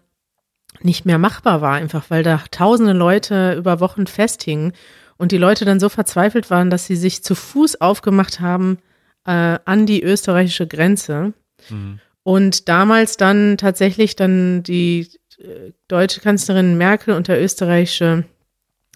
nicht 0.84 1.06
mehr 1.06 1.17
machbar 1.17 1.62
war, 1.62 1.74
einfach 1.74 2.06
weil 2.10 2.24
da 2.24 2.41
tausende 2.52 2.94
Leute 2.94 3.54
über 3.54 3.80
Wochen 3.80 4.08
festhingen 4.08 4.74
und 5.17 5.32
die 5.32 5.38
Leute 5.38 5.65
dann 5.65 5.80
so 5.80 5.89
verzweifelt 5.89 6.50
waren, 6.50 6.70
dass 6.70 6.88
sie 6.88 6.96
sich 6.96 7.24
zu 7.24 7.36
Fuß 7.36 7.82
aufgemacht 7.82 8.39
haben 8.39 8.80
äh, 9.26 9.60
an 9.65 9.86
die 9.86 10.02
österreichische 10.04 10.67
Grenze. 10.67 11.34
Mhm. 11.70 12.00
Und 12.24 12.70
damals 12.70 13.17
dann 13.17 13.58
tatsächlich 13.58 14.15
dann 14.15 14.63
die 14.63 15.10
äh, 15.39 15.72
deutsche 15.88 16.22
Kanzlerin 16.22 16.78
Merkel 16.78 17.15
und 17.15 17.28
der 17.28 17.41
österreichische, 17.41 18.26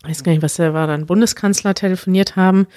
ich 0.03 0.09
weiß 0.09 0.23
gar 0.23 0.31
nicht, 0.31 0.41
was 0.41 0.55
der 0.55 0.73
war, 0.73 0.87
dann 0.87 1.05
Bundeskanzler 1.05 1.73
telefoniert 1.73 2.35
haben 2.35 2.67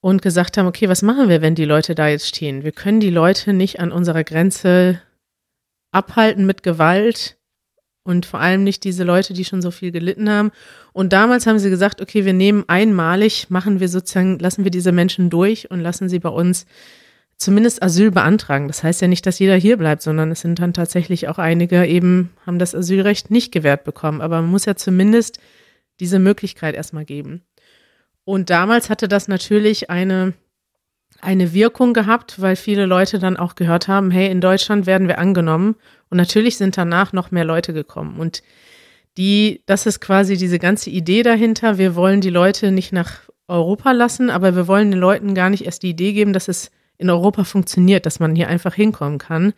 und 0.00 0.22
gesagt 0.22 0.56
haben, 0.56 0.66
okay, 0.66 0.88
was 0.88 1.02
machen 1.02 1.28
wir, 1.28 1.42
wenn 1.42 1.54
die 1.54 1.64
Leute 1.64 1.94
da 1.94 2.08
jetzt 2.08 2.26
stehen? 2.26 2.64
Wir 2.64 2.72
können 2.72 3.00
die 3.00 3.10
Leute 3.10 3.52
nicht 3.52 3.80
an 3.80 3.92
unserer 3.92 4.24
Grenze 4.24 5.00
abhalten 5.92 6.46
mit 6.46 6.62
Gewalt 6.62 7.36
und 8.02 8.26
vor 8.26 8.40
allem 8.40 8.64
nicht 8.64 8.84
diese 8.84 9.04
Leute, 9.04 9.34
die 9.34 9.44
schon 9.44 9.62
so 9.62 9.70
viel 9.70 9.92
gelitten 9.92 10.30
haben. 10.30 10.50
Und 10.92 11.12
damals 11.12 11.46
haben 11.46 11.58
sie 11.58 11.70
gesagt, 11.70 12.00
okay, 12.00 12.24
wir 12.24 12.32
nehmen 12.32 12.64
einmalig, 12.66 13.50
machen 13.50 13.80
wir 13.80 13.88
sozusagen, 13.88 14.38
lassen 14.38 14.64
wir 14.64 14.70
diese 14.70 14.92
Menschen 14.92 15.30
durch 15.30 15.70
und 15.70 15.80
lassen 15.80 16.08
sie 16.08 16.18
bei 16.18 16.30
uns 16.30 16.66
zumindest 17.36 17.82
Asyl 17.82 18.10
beantragen. 18.10 18.68
Das 18.68 18.82
heißt 18.82 19.00
ja 19.00 19.08
nicht, 19.08 19.26
dass 19.26 19.38
jeder 19.38 19.56
hier 19.56 19.76
bleibt, 19.76 20.02
sondern 20.02 20.30
es 20.30 20.40
sind 20.40 20.58
dann 20.58 20.74
tatsächlich 20.74 21.28
auch 21.28 21.38
einige 21.38 21.86
eben, 21.86 22.30
haben 22.46 22.58
das 22.58 22.74
Asylrecht 22.74 23.30
nicht 23.30 23.52
gewährt 23.52 23.84
bekommen. 23.84 24.20
Aber 24.20 24.40
man 24.40 24.50
muss 24.50 24.66
ja 24.66 24.76
zumindest 24.76 25.40
diese 26.00 26.18
Möglichkeit 26.18 26.74
erstmal 26.74 27.04
geben. 27.04 27.42
Und 28.24 28.50
damals 28.50 28.90
hatte 28.90 29.08
das 29.08 29.28
natürlich 29.28 29.90
eine 29.90 30.34
eine 31.20 31.52
Wirkung 31.52 31.92
gehabt, 31.92 32.40
weil 32.40 32.56
viele 32.56 32.86
Leute 32.86 33.18
dann 33.18 33.36
auch 33.36 33.54
gehört 33.54 33.88
haben, 33.88 34.10
hey, 34.10 34.30
in 34.30 34.40
Deutschland 34.40 34.86
werden 34.86 35.08
wir 35.08 35.18
angenommen. 35.18 35.76
Und 36.08 36.16
natürlich 36.16 36.56
sind 36.56 36.76
danach 36.76 37.12
noch 37.12 37.30
mehr 37.30 37.44
Leute 37.44 37.72
gekommen. 37.72 38.18
Und 38.18 38.42
die, 39.16 39.62
das 39.66 39.86
ist 39.86 40.00
quasi 40.00 40.36
diese 40.36 40.58
ganze 40.58 40.90
Idee 40.90 41.22
dahinter. 41.22 41.78
Wir 41.78 41.94
wollen 41.94 42.20
die 42.20 42.30
Leute 42.30 42.70
nicht 42.70 42.92
nach 42.92 43.20
Europa 43.48 43.92
lassen, 43.92 44.30
aber 44.30 44.56
wir 44.56 44.66
wollen 44.66 44.90
den 44.90 45.00
Leuten 45.00 45.34
gar 45.34 45.50
nicht 45.50 45.66
erst 45.66 45.82
die 45.82 45.90
Idee 45.90 46.12
geben, 46.12 46.32
dass 46.32 46.48
es 46.48 46.70
in 46.96 47.10
Europa 47.10 47.44
funktioniert, 47.44 48.06
dass 48.06 48.20
man 48.20 48.36
hier 48.36 48.48
einfach 48.48 48.74
hinkommen 48.74 49.18
kann. 49.18 49.52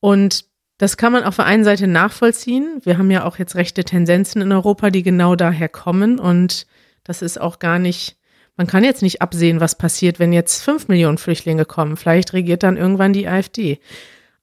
Und 0.00 0.46
das 0.78 0.96
kann 0.96 1.12
man 1.12 1.22
auf 1.22 1.36
der 1.36 1.44
einen 1.44 1.64
Seite 1.64 1.86
nachvollziehen. 1.86 2.80
Wir 2.82 2.98
haben 2.98 3.10
ja 3.10 3.24
auch 3.24 3.38
jetzt 3.38 3.54
rechte 3.54 3.84
Tendenzen 3.84 4.42
in 4.42 4.50
Europa, 4.50 4.90
die 4.90 5.02
genau 5.02 5.36
daher 5.36 5.68
kommen. 5.68 6.18
Und 6.18 6.66
das 7.04 7.22
ist 7.22 7.40
auch 7.40 7.60
gar 7.60 7.78
nicht 7.78 8.16
man 8.56 8.66
kann 8.66 8.84
jetzt 8.84 9.02
nicht 9.02 9.22
absehen, 9.22 9.60
was 9.60 9.78
passiert, 9.78 10.18
wenn 10.18 10.32
jetzt 10.32 10.62
fünf 10.62 10.88
Millionen 10.88 11.18
Flüchtlinge 11.18 11.64
kommen. 11.64 11.96
Vielleicht 11.96 12.32
regiert 12.32 12.62
dann 12.62 12.76
irgendwann 12.76 13.12
die 13.12 13.26
AfD. 13.26 13.78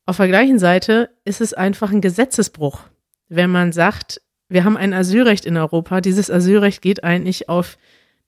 Auf 0.06 0.18
der 0.18 0.28
gleichen 0.28 0.60
Seite 0.60 1.10
ist 1.26 1.42
es 1.42 1.54
einfach 1.54 1.92
ein 1.92 2.02
Gesetzesbruch, 2.02 2.82
wenn 3.28 3.52
man 3.52 3.72
sagt, 3.72 4.22
wir 4.50 4.64
haben 4.64 4.78
ein 4.78 4.94
Asylrecht 4.94 5.46
in 5.46 5.58
Europa. 5.58 6.02
Dieses 6.02 6.32
Asylrecht 6.32 6.82
geht 6.82 7.04
eigentlich 7.04 7.50
auf 7.50 7.78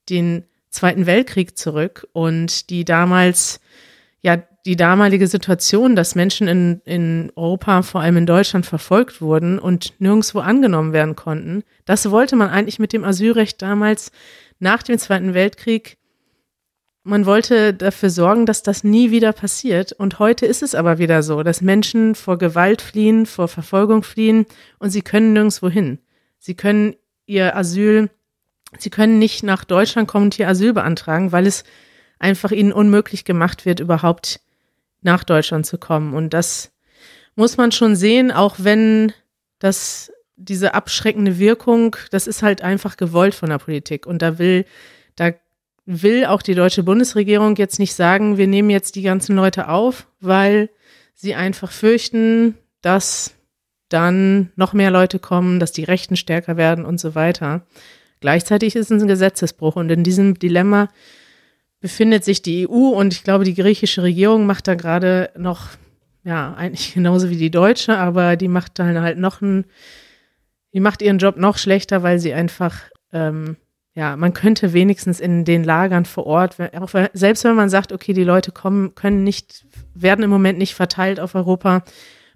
den 0.10 0.46
Zweiten 0.70 1.06
Weltkrieg 1.06 1.58
zurück 1.58 2.08
und 2.14 2.70
die 2.70 2.86
damals, 2.86 3.60
ja, 4.22 4.44
die 4.66 4.76
damalige 4.76 5.28
Situation, 5.28 5.96
dass 5.96 6.16
Menschen 6.16 6.48
in, 6.48 6.82
in 6.86 7.32
Europa, 7.36 7.82
vor 7.82 8.02
allem 8.02 8.18
in 8.18 8.26
Deutschland, 8.26 8.66
verfolgt 8.66 9.22
wurden 9.22 9.58
und 9.58 9.94
nirgendwo 10.00 10.40
angenommen 10.40 10.94
werden 10.94 11.16
konnten. 11.16 11.64
Das 11.86 12.10
wollte 12.12 12.36
man 12.36 12.50
eigentlich 12.50 12.80
mit 12.80 12.94
dem 12.94 13.04
Asylrecht 13.04 13.62
damals 13.62 14.12
nach 14.60 14.84
dem 14.84 15.00
Zweiten 15.00 15.34
Weltkrieg 15.34 15.98
man 17.04 17.26
wollte 17.26 17.74
dafür 17.74 18.10
sorgen, 18.10 18.46
dass 18.46 18.64
das 18.64 18.84
nie 18.84 19.12
wieder 19.12 19.34
passiert. 19.34 19.92
Und 19.92 20.20
heute 20.20 20.46
ist 20.46 20.62
es 20.62 20.76
aber 20.76 21.00
wieder 21.00 21.24
so, 21.24 21.42
dass 21.42 21.62
Menschen 21.62 22.16
vor 22.16 22.38
Gewalt 22.38 22.82
fliehen, 22.82 23.26
vor 23.26 23.48
Verfolgung 23.48 24.04
fliehen 24.04 24.46
und 24.78 24.92
sie 24.92 25.02
können 25.02 25.34
nirgendwo 25.34 25.70
hin. 25.70 26.00
Sie 26.38 26.54
können 26.54 26.96
ihr 27.26 27.56
Asyl, 27.56 28.10
sie 28.78 28.90
können 28.90 29.20
nicht 29.20 29.44
nach 29.44 29.64
Deutschland 29.64 30.08
kommen 30.08 30.26
und 30.26 30.36
hier 30.36 30.48
Asyl 30.48 30.74
beantragen, 30.74 31.32
weil 31.32 31.48
es 31.48 31.64
einfach 32.20 32.52
ihnen 32.52 32.72
unmöglich 32.72 33.26
gemacht 33.26 33.66
wird, 33.66 33.80
überhaupt 33.80 34.42
nach 35.02 35.24
Deutschland 35.24 35.66
zu 35.66 35.78
kommen. 35.78 36.14
Und 36.14 36.34
das 36.34 36.72
muss 37.36 37.58
man 37.58 37.72
schon 37.72 37.96
sehen, 37.96 38.32
auch 38.32 38.56
wenn 38.60 39.14
das 39.60 40.12
diese 40.36 40.74
abschreckende 40.74 41.38
Wirkung, 41.38 41.96
das 42.10 42.28
ist 42.28 42.42
halt 42.42 42.62
einfach 42.62 42.98
gewollt 42.98 43.36
von 43.36 43.50
der 43.50 43.60
Politik. 43.60 44.06
Und 44.06 44.22
da 44.22 44.40
will, 44.40 44.66
da 45.16 45.32
will 45.86 46.26
auch 46.26 46.42
die 46.42 46.56
deutsche 46.56 46.84
Bundesregierung 46.84 47.56
jetzt 47.56 47.80
nicht 47.80 47.94
sagen, 47.94 48.38
wir 48.38 48.48
nehmen 48.48 48.70
jetzt 48.70 48.96
die 48.96 49.02
ganzen 49.02 49.36
Leute 49.36 49.68
auf, 49.68 50.08
weil 50.20 50.70
sie 51.14 51.36
einfach 51.36 51.72
fürchten, 51.72 52.58
dass 52.82 53.36
dann 53.90 54.52
noch 54.56 54.74
mehr 54.74 54.90
Leute 54.90 55.20
kommen, 55.20 55.60
dass 55.60 55.72
die 55.72 55.84
Rechten 55.84 56.16
stärker 56.16 56.58
werden 56.58 56.86
und 56.86 57.00
so 57.00 57.14
weiter. 57.14 57.66
Gleichzeitig 58.20 58.76
ist 58.76 58.90
es 58.92 59.02
ein 59.02 59.08
Gesetzesbruch 59.08 59.76
und 59.76 59.90
in 59.92 60.04
diesem 60.04 60.40
Dilemma 60.40 60.90
befindet 61.82 62.24
sich 62.24 62.42
die 62.42 62.70
EU 62.70 62.90
und 62.90 63.14
ich 63.14 63.24
glaube, 63.24 63.44
die 63.44 63.56
griechische 63.56 64.04
Regierung 64.04 64.46
macht 64.46 64.68
da 64.68 64.76
gerade 64.76 65.32
noch, 65.36 65.70
ja, 66.24 66.54
eigentlich 66.54 66.94
genauso 66.94 67.30
wie 67.30 67.38
die 67.38 67.52
deutsche, 67.52 67.98
aber 67.98 68.38
die 68.38 68.48
macht 68.48 68.80
dann 68.80 69.02
halt 69.02 69.18
noch 69.18 69.42
ein, 69.42 69.66
die 70.74 70.80
macht 70.80 71.02
ihren 71.02 71.18
Job 71.18 71.36
noch 71.36 71.58
schlechter, 71.58 72.04
weil 72.04 72.20
sie 72.20 72.34
einfach, 72.34 72.78
ähm, 73.12 73.58
ja, 73.94 74.16
man 74.16 74.34
könnte 74.34 74.72
wenigstens 74.72 75.20
in 75.20 75.44
den 75.44 75.66
Lagern 75.66 76.06
vor 76.06 76.26
Ort, 76.26 76.56
auch 76.80 76.90
selbst 77.12 77.44
wenn 77.44 77.56
man 77.56 77.70
sagt, 77.70 77.92
okay, 77.92 78.14
die 78.14 78.24
Leute 78.24 78.54
kommen, 78.54 78.96
können 78.96 79.26
nicht, 79.26 79.66
werden 79.94 80.24
im 80.24 80.30
Moment 80.30 80.60
nicht 80.60 80.76
verteilt 80.76 81.20
auf 81.20 81.36
Europa, 81.36 81.84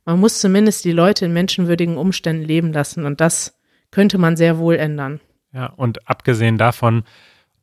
man 0.03 0.19
muss 0.19 0.41
zumindest 0.41 0.83
die 0.83 0.91
Leute 0.91 1.25
in 1.25 1.33
menschenwürdigen 1.33 1.97
Umständen 1.97 2.43
leben 2.43 2.73
lassen 2.73 3.05
und 3.05 3.21
das 3.21 3.57
könnte 3.91 4.17
man 4.17 4.35
sehr 4.35 4.57
wohl 4.57 4.75
ändern. 4.75 5.21
Ja, 5.53 5.67
und 5.67 6.09
abgesehen 6.09 6.57
davon, 6.57 7.05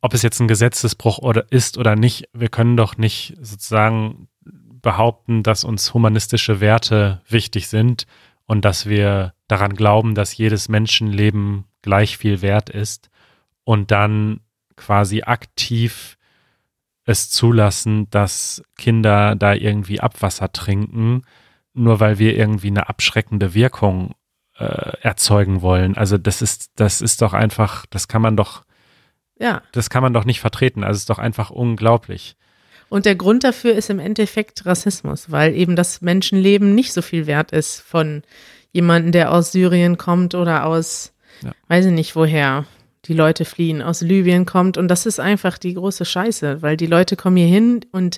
ob 0.03 0.13
es 0.13 0.21
jetzt 0.21 0.41
ein 0.41 0.49
Gesetzesbruch 0.49 1.19
oder 1.19 1.49
ist 1.49 1.77
oder 1.77 1.95
nicht, 1.95 2.25
wir 2.33 2.49
können 2.49 2.75
doch 2.75 2.97
nicht 2.97 3.37
sozusagen 3.39 4.27
behaupten, 4.81 5.43
dass 5.43 5.63
uns 5.63 5.93
humanistische 5.93 6.59
Werte 6.59 7.21
wichtig 7.29 7.69
sind 7.69 8.05
und 8.45 8.65
dass 8.65 8.85
wir 8.85 9.33
daran 9.47 9.75
glauben, 9.75 10.13
dass 10.13 10.35
jedes 10.35 10.67
Menschenleben 10.67 11.63
gleich 11.81 12.17
viel 12.17 12.41
wert 12.41 12.69
ist 12.69 13.09
und 13.63 13.91
dann 13.91 14.41
quasi 14.75 15.21
aktiv 15.21 16.17
es 17.05 17.29
zulassen, 17.29 18.09
dass 18.09 18.61
Kinder 18.75 19.37
da 19.37 19.53
irgendwie 19.53 20.01
Abwasser 20.01 20.51
trinken, 20.51 21.21
nur 21.73 22.01
weil 22.01 22.19
wir 22.19 22.35
irgendwie 22.35 22.67
eine 22.67 22.89
abschreckende 22.89 23.53
Wirkung 23.53 24.15
äh, 24.57 24.97
erzeugen 24.99 25.61
wollen. 25.61 25.95
Also 25.95 26.17
das 26.17 26.41
ist, 26.41 26.71
das 26.75 26.99
ist 26.99 27.21
doch 27.21 27.31
einfach, 27.31 27.85
das 27.85 28.09
kann 28.09 28.21
man 28.21 28.35
doch, 28.35 28.65
ja. 29.43 29.61
das 29.73 29.89
kann 29.89 30.01
man 30.01 30.13
doch 30.13 30.25
nicht 30.25 30.39
vertreten. 30.39 30.83
Also 30.83 30.95
es 30.95 31.01
ist 31.01 31.09
doch 31.09 31.19
einfach 31.19 31.49
unglaublich. 31.51 32.35
Und 32.89 33.05
der 33.05 33.15
Grund 33.15 33.43
dafür 33.43 33.73
ist 33.73 33.89
im 33.89 33.99
Endeffekt 33.99 34.65
Rassismus, 34.65 35.31
weil 35.31 35.55
eben 35.55 35.75
das 35.75 36.01
Menschenleben 36.01 36.75
nicht 36.75 36.93
so 36.93 37.01
viel 37.01 37.27
wert 37.27 37.51
ist 37.51 37.81
von 37.81 38.23
jemandem, 38.71 39.11
der 39.11 39.31
aus 39.31 39.51
Syrien 39.51 39.97
kommt 39.97 40.35
oder 40.35 40.65
aus, 40.65 41.13
ja. 41.41 41.51
weiß 41.67 41.85
ich 41.87 41.91
nicht 41.91 42.15
woher, 42.15 42.65
die 43.05 43.13
Leute 43.13 43.45
fliehen, 43.45 43.81
aus 43.81 44.01
Libyen 44.01 44.45
kommt. 44.45 44.77
Und 44.77 44.87
das 44.87 45.05
ist 45.05 45.19
einfach 45.19 45.57
die 45.57 45.73
große 45.73 46.05
Scheiße, 46.05 46.61
weil 46.61 46.77
die 46.77 46.85
Leute 46.85 47.15
kommen 47.15 47.37
hier 47.37 47.47
hin 47.47 47.81
und 47.91 48.17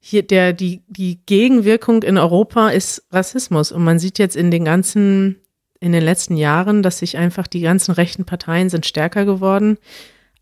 hier 0.00 0.22
der, 0.22 0.52
die, 0.52 0.82
die 0.86 1.20
Gegenwirkung 1.26 2.02
in 2.02 2.18
Europa 2.18 2.68
ist 2.68 3.06
Rassismus. 3.10 3.72
Und 3.72 3.84
man 3.84 3.98
sieht 3.98 4.18
jetzt 4.18 4.36
in 4.36 4.50
den 4.50 4.64
ganzen, 4.64 5.40
in 5.80 5.92
den 5.92 6.02
letzten 6.02 6.36
Jahren, 6.36 6.82
dass 6.82 6.98
sich 6.98 7.16
einfach 7.16 7.46
die 7.46 7.60
ganzen 7.60 7.92
rechten 7.92 8.24
Parteien 8.24 8.70
sind 8.70 8.86
stärker 8.86 9.24
geworden. 9.24 9.78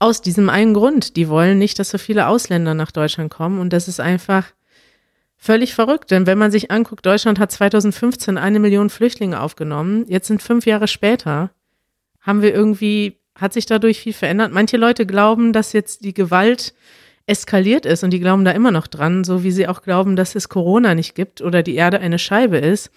Aus 0.03 0.21
diesem 0.21 0.51
einen 0.51 0.75
Grund. 0.75 1.15
Die 1.15 1.29
wollen 1.29 1.59
nicht, 1.59 1.79
dass 1.79 1.91
so 1.91 1.97
viele 1.97 2.27
Ausländer 2.27 2.75
nach 2.75 2.91
Deutschland 2.91 3.31
kommen. 3.33 3.61
Und 3.61 3.73
das 3.73 3.87
ist 3.87 4.01
einfach 4.01 4.53
völlig 5.37 5.77
verrückt. 5.77 6.11
Denn 6.11 6.27
wenn 6.27 6.39
man 6.39 6.51
sich 6.51 6.73
anguckt, 6.73 7.07
Deutschland 7.07 7.39
hat 7.39 7.53
2015 7.53 8.37
eine 8.37 8.59
Million 8.59 8.91
Flüchtlinge 8.91 9.41
aufgenommen. 9.41 10.05
Jetzt 10.09 10.27
sind 10.27 10.43
fünf 10.43 10.67
Jahre 10.67 10.89
später, 10.89 11.53
haben 12.21 12.43
wir 12.43 12.53
irgendwie, 12.53 13.21
hat 13.37 13.53
sich 13.53 13.65
dadurch 13.65 14.01
viel 14.01 14.13
verändert. 14.13 14.51
Manche 14.53 14.77
Leute 14.77 15.07
glauben, 15.07 15.53
dass 15.53 15.73
jetzt 15.73 16.05
die 16.05 16.15
Gewalt 16.15 16.75
eskaliert 17.27 17.87
ist 17.87 18.03
und 18.03 18.11
die 18.11 18.19
glauben 18.19 18.45
da 18.45 18.51
immer 18.51 18.73
noch 18.73 18.89
dran, 18.89 19.23
so 19.23 19.45
wie 19.45 19.53
sie 19.53 19.69
auch 19.69 19.83
glauben, 19.83 20.17
dass 20.17 20.35
es 20.35 20.49
Corona 20.49 20.97
nicht 20.97 21.15
gibt 21.15 21.43
oder 21.43 21.63
die 21.63 21.77
Erde 21.77 22.01
eine 22.01 22.19
Scheibe 22.19 22.59
ist. 22.59 22.91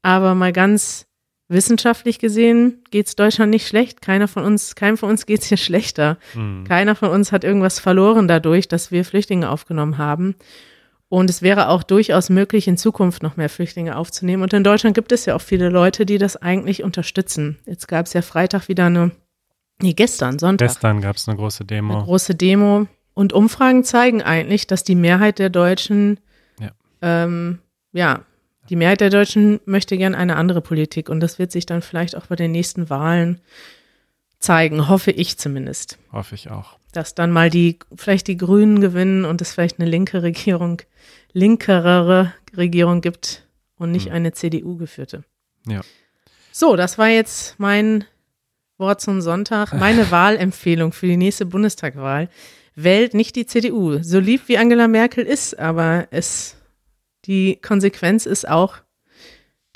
Aber 0.00 0.34
mal 0.34 0.54
ganz 0.54 1.07
wissenschaftlich 1.48 2.18
gesehen 2.18 2.84
geht 2.90 3.06
es 3.06 3.16
Deutschland 3.16 3.50
nicht 3.50 3.66
schlecht. 3.66 4.02
Keiner 4.02 4.28
von 4.28 4.44
uns, 4.44 4.74
keinem 4.74 4.96
von 4.96 5.10
uns 5.10 5.26
geht 5.26 5.40
es 5.40 5.46
hier 5.46 5.56
schlechter. 5.56 6.18
Mhm. 6.34 6.64
Keiner 6.64 6.94
von 6.94 7.10
uns 7.10 7.32
hat 7.32 7.44
irgendwas 7.44 7.78
verloren 7.78 8.28
dadurch, 8.28 8.68
dass 8.68 8.90
wir 8.92 9.04
Flüchtlinge 9.04 9.50
aufgenommen 9.50 9.98
haben. 9.98 10.34
Und 11.08 11.30
es 11.30 11.40
wäre 11.40 11.68
auch 11.68 11.82
durchaus 11.82 12.28
möglich, 12.28 12.68
in 12.68 12.76
Zukunft 12.76 13.22
noch 13.22 13.38
mehr 13.38 13.48
Flüchtlinge 13.48 13.96
aufzunehmen. 13.96 14.42
Und 14.42 14.52
in 14.52 14.62
Deutschland 14.62 14.94
gibt 14.94 15.10
es 15.10 15.24
ja 15.24 15.34
auch 15.34 15.40
viele 15.40 15.70
Leute, 15.70 16.04
die 16.04 16.18
das 16.18 16.36
eigentlich 16.36 16.82
unterstützen. 16.82 17.58
Jetzt 17.64 17.88
gab 17.88 18.04
es 18.04 18.12
ja 18.12 18.20
Freitag 18.20 18.68
wieder 18.68 18.86
eine, 18.86 19.12
nee, 19.80 19.94
gestern, 19.94 20.38
Sonntag. 20.38 20.68
Gestern 20.68 21.00
gab 21.00 21.16
es 21.16 21.26
eine 21.26 21.38
große 21.38 21.64
Demo. 21.64 21.94
Eine 21.94 22.04
große 22.04 22.34
Demo 22.34 22.86
und 23.14 23.32
Umfragen 23.32 23.84
zeigen 23.84 24.22
eigentlich, 24.22 24.66
dass 24.66 24.84
die 24.84 24.94
Mehrheit 24.94 25.38
der 25.38 25.48
Deutschen, 25.48 26.20
ja, 26.60 26.72
ähm, 27.00 27.60
ja 27.92 28.20
die 28.68 28.76
Mehrheit 28.76 29.00
der 29.00 29.10
Deutschen 29.10 29.60
möchte 29.64 29.96
gern 29.96 30.14
eine 30.14 30.36
andere 30.36 30.60
Politik. 30.60 31.08
Und 31.08 31.20
das 31.20 31.38
wird 31.38 31.52
sich 31.52 31.66
dann 31.66 31.82
vielleicht 31.82 32.16
auch 32.16 32.26
bei 32.26 32.36
den 32.36 32.52
nächsten 32.52 32.90
Wahlen 32.90 33.40
zeigen, 34.38 34.88
hoffe 34.88 35.10
ich 35.10 35.38
zumindest. 35.38 35.98
Hoffe 36.12 36.34
ich 36.34 36.50
auch. 36.50 36.78
Dass 36.92 37.14
dann 37.14 37.30
mal 37.30 37.50
die, 37.50 37.78
vielleicht 37.94 38.28
die 38.28 38.36
Grünen 38.36 38.80
gewinnen 38.80 39.24
und 39.24 39.40
es 39.40 39.52
vielleicht 39.52 39.80
eine 39.80 39.88
linke 39.88 40.22
Regierung, 40.22 40.82
linkerere 41.32 42.32
Regierung 42.56 43.00
gibt 43.00 43.46
und 43.76 43.90
nicht 43.90 44.06
hm. 44.06 44.12
eine 44.12 44.32
CDU 44.32 44.76
geführte. 44.76 45.24
Ja. 45.66 45.80
So, 46.52 46.76
das 46.76 46.98
war 46.98 47.08
jetzt 47.08 47.58
mein 47.58 48.04
Wort 48.78 49.00
zum 49.00 49.20
Sonntag, 49.20 49.72
meine 49.72 50.10
Wahlempfehlung 50.10 50.92
für 50.92 51.06
die 51.06 51.16
nächste 51.16 51.46
Bundestagwahl 51.46 52.28
wählt 52.74 53.12
nicht 53.12 53.34
die 53.34 53.44
CDU. 53.44 54.02
So 54.02 54.20
lieb 54.20 54.42
wie 54.46 54.56
Angela 54.56 54.86
Merkel 54.86 55.24
ist, 55.24 55.58
aber 55.58 56.06
es, 56.12 56.56
die 57.28 57.60
Konsequenz 57.62 58.26
ist 58.26 58.48
auch 58.48 58.78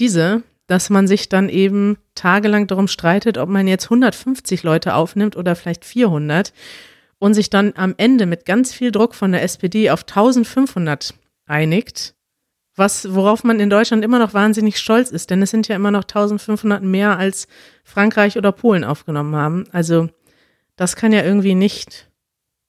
diese, 0.00 0.42
dass 0.66 0.90
man 0.90 1.06
sich 1.06 1.28
dann 1.28 1.48
eben 1.48 1.98
tagelang 2.14 2.66
darum 2.66 2.88
streitet, 2.88 3.38
ob 3.38 3.48
man 3.48 3.68
jetzt 3.68 3.84
150 3.84 4.62
Leute 4.62 4.94
aufnimmt 4.94 5.36
oder 5.36 5.54
vielleicht 5.54 5.84
400 5.84 6.52
und 7.18 7.34
sich 7.34 7.50
dann 7.50 7.74
am 7.76 7.94
Ende 7.98 8.26
mit 8.26 8.46
ganz 8.46 8.72
viel 8.72 8.90
Druck 8.90 9.14
von 9.14 9.32
der 9.32 9.42
SPD 9.42 9.90
auf 9.90 10.00
1500 10.00 11.14
einigt, 11.46 12.14
was, 12.74 13.14
worauf 13.14 13.44
man 13.44 13.60
in 13.60 13.68
Deutschland 13.68 14.02
immer 14.02 14.18
noch 14.18 14.32
wahnsinnig 14.32 14.78
stolz 14.78 15.10
ist, 15.10 15.30
denn 15.30 15.42
es 15.42 15.50
sind 15.50 15.68
ja 15.68 15.76
immer 15.76 15.90
noch 15.90 16.04
1500 16.04 16.82
mehr 16.82 17.18
als 17.18 17.46
Frankreich 17.84 18.38
oder 18.38 18.50
Polen 18.50 18.82
aufgenommen 18.82 19.36
haben. 19.36 19.64
Also, 19.72 20.08
das 20.76 20.96
kann 20.96 21.12
ja 21.12 21.22
irgendwie 21.22 21.54
nicht 21.54 22.10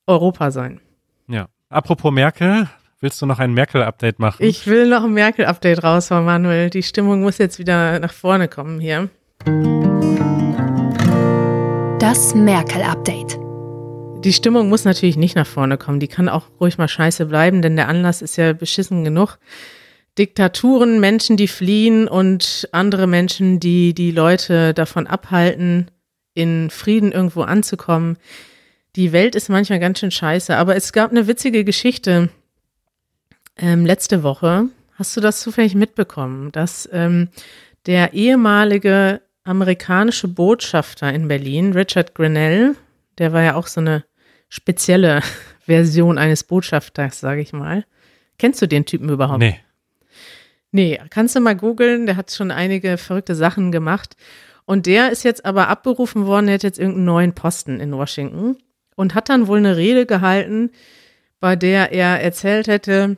Europa 0.06 0.52
sein. 0.52 0.82
Ja. 1.28 1.48
Apropos 1.70 2.12
Merkel, 2.12 2.70
willst 3.04 3.22
du 3.22 3.26
noch 3.26 3.40
ein 3.40 3.54
Merkel-Update 3.54 4.18
machen? 4.18 4.42
Ich 4.42 4.66
will 4.66 4.88
noch 4.88 5.04
ein 5.04 5.14
Merkel-Update 5.14 5.84
raushauen, 5.84 6.26
Manuel. 6.26 6.70
Die 6.70 6.82
Stimmung 6.82 7.22
muss 7.22 7.38
jetzt 7.38 7.60
wieder 7.60 8.00
nach 8.00 8.14
vorne 8.14 8.48
kommen 8.48 8.80
hier. 8.80 9.10
Das 12.00 12.34
Merkel-Update. 12.34 13.38
Die 14.24 14.34
Stimmung 14.34 14.70
muss 14.70 14.86
natürlich 14.86 15.18
nicht 15.18 15.36
nach 15.36 15.46
vorne 15.46 15.78
kommen. 15.78 16.00
Die 16.00 16.08
kann 16.08 16.30
auch 16.30 16.46
ruhig 16.62 16.78
mal 16.78 16.88
scheiße 16.88 17.26
bleiben, 17.26 17.62
denn 17.62 17.76
der 17.76 17.90
Anlass 17.90 18.22
ist 18.22 18.38
ja 18.38 18.54
beschissen 18.54 19.04
genug. 19.04 19.38
Diktaturen, 20.18 21.02
Menschen, 21.02 21.36
die 21.36 21.50
fliehen 21.50 22.08
und 22.08 22.70
andere 22.72 23.06
Menschen, 23.06 23.60
die 23.60 23.94
die 23.94 24.12
Leute 24.12 24.74
davon 24.74 25.08
abhalten, 25.08 25.92
in 26.36 26.70
Frieden 26.70 27.12
irgendwo 27.12 27.42
anzukommen 27.42 28.18
die 28.96 29.12
Welt 29.12 29.36
ist 29.36 29.50
manchmal 29.50 29.80
ganz 29.80 30.00
schön 30.00 30.12
scheiße. 30.12 30.56
Aber 30.56 30.76
es 30.76 30.94
gab 30.94 31.12
eine 31.12 31.28
witzige 31.28 31.64
Geschichte 31.64 32.30
ähm, 33.58 33.86
letzte 33.86 34.24
Woche. 34.24 34.70
Hast 34.96 35.16
du 35.18 35.22
das 35.22 35.42
zufällig 35.42 35.76
mitbekommen, 35.76 36.52
dass 36.52 36.88
ähm, 36.92 37.30
der 37.86 38.14
ehemalige 38.14 39.22
amerikanische 39.44 40.28
Botschafter 40.28 41.12
in 41.12 41.28
Berlin, 41.28 41.74
Richard 41.74 42.16
Grinnell, 42.16 42.76
der 43.18 43.34
war 43.34 43.42
ja 43.42 43.56
auch 43.56 43.68
so 43.68 43.82
eine 43.82 44.06
spezielle 44.50 45.22
Version 45.66 46.18
eines 46.18 46.44
Botschafters, 46.44 47.20
sage 47.20 47.42
ich 47.42 47.54
mal. 47.54 47.86
Kennst 48.38 48.62
du 48.62 48.68
den 48.68 48.86
Typen 48.86 49.10
überhaupt? 49.10 49.40
Nee. 49.40 49.60
Nee, 50.72 51.00
kannst 51.10 51.36
du 51.36 51.40
mal 51.40 51.56
googeln, 51.56 52.08
der 52.08 52.16
hat 52.16 52.32
schon 52.32 52.50
einige 52.50 52.98
verrückte 52.98 53.36
Sachen 53.36 53.72
gemacht. 53.72 54.16
Und 54.66 54.86
der 54.88 55.12
ist 55.12 55.24
jetzt 55.24 55.46
aber 55.46 55.68
abberufen 55.68 56.26
worden, 56.26 56.48
der 56.48 56.56
hat 56.56 56.64
jetzt 56.64 56.80
irgendeinen 56.80 57.06
neuen 57.06 57.34
Posten 57.34 57.80
in 57.80 57.92
Washington 57.92 58.58
und 58.96 59.14
hat 59.14 59.30
dann 59.30 59.48
wohl 59.48 59.60
eine 59.60 59.78
Rede 59.78 60.06
gehalten 60.06 60.72
bei 61.44 61.58
der 61.58 61.92
er 61.92 62.22
erzählt 62.22 62.70
hätte, 62.70 63.18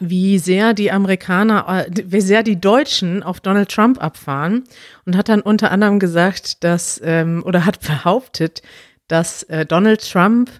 wie 0.00 0.38
sehr 0.38 0.74
die 0.74 0.90
Amerikaner, 0.90 1.86
äh, 1.86 2.02
wie 2.06 2.20
sehr 2.20 2.42
die 2.42 2.60
Deutschen 2.60 3.22
auf 3.22 3.40
Donald 3.40 3.70
Trump 3.70 4.02
abfahren 4.02 4.64
und 5.04 5.16
hat 5.16 5.28
dann 5.28 5.40
unter 5.42 5.70
anderem 5.70 5.98
gesagt, 5.98 6.64
dass 6.64 7.00
ähm, 7.04 7.42
oder 7.44 7.64
hat 7.64 7.80
behauptet, 7.86 8.62
dass 9.08 9.42
äh, 9.44 9.66
Donald 9.66 10.08
Trump 10.10 10.50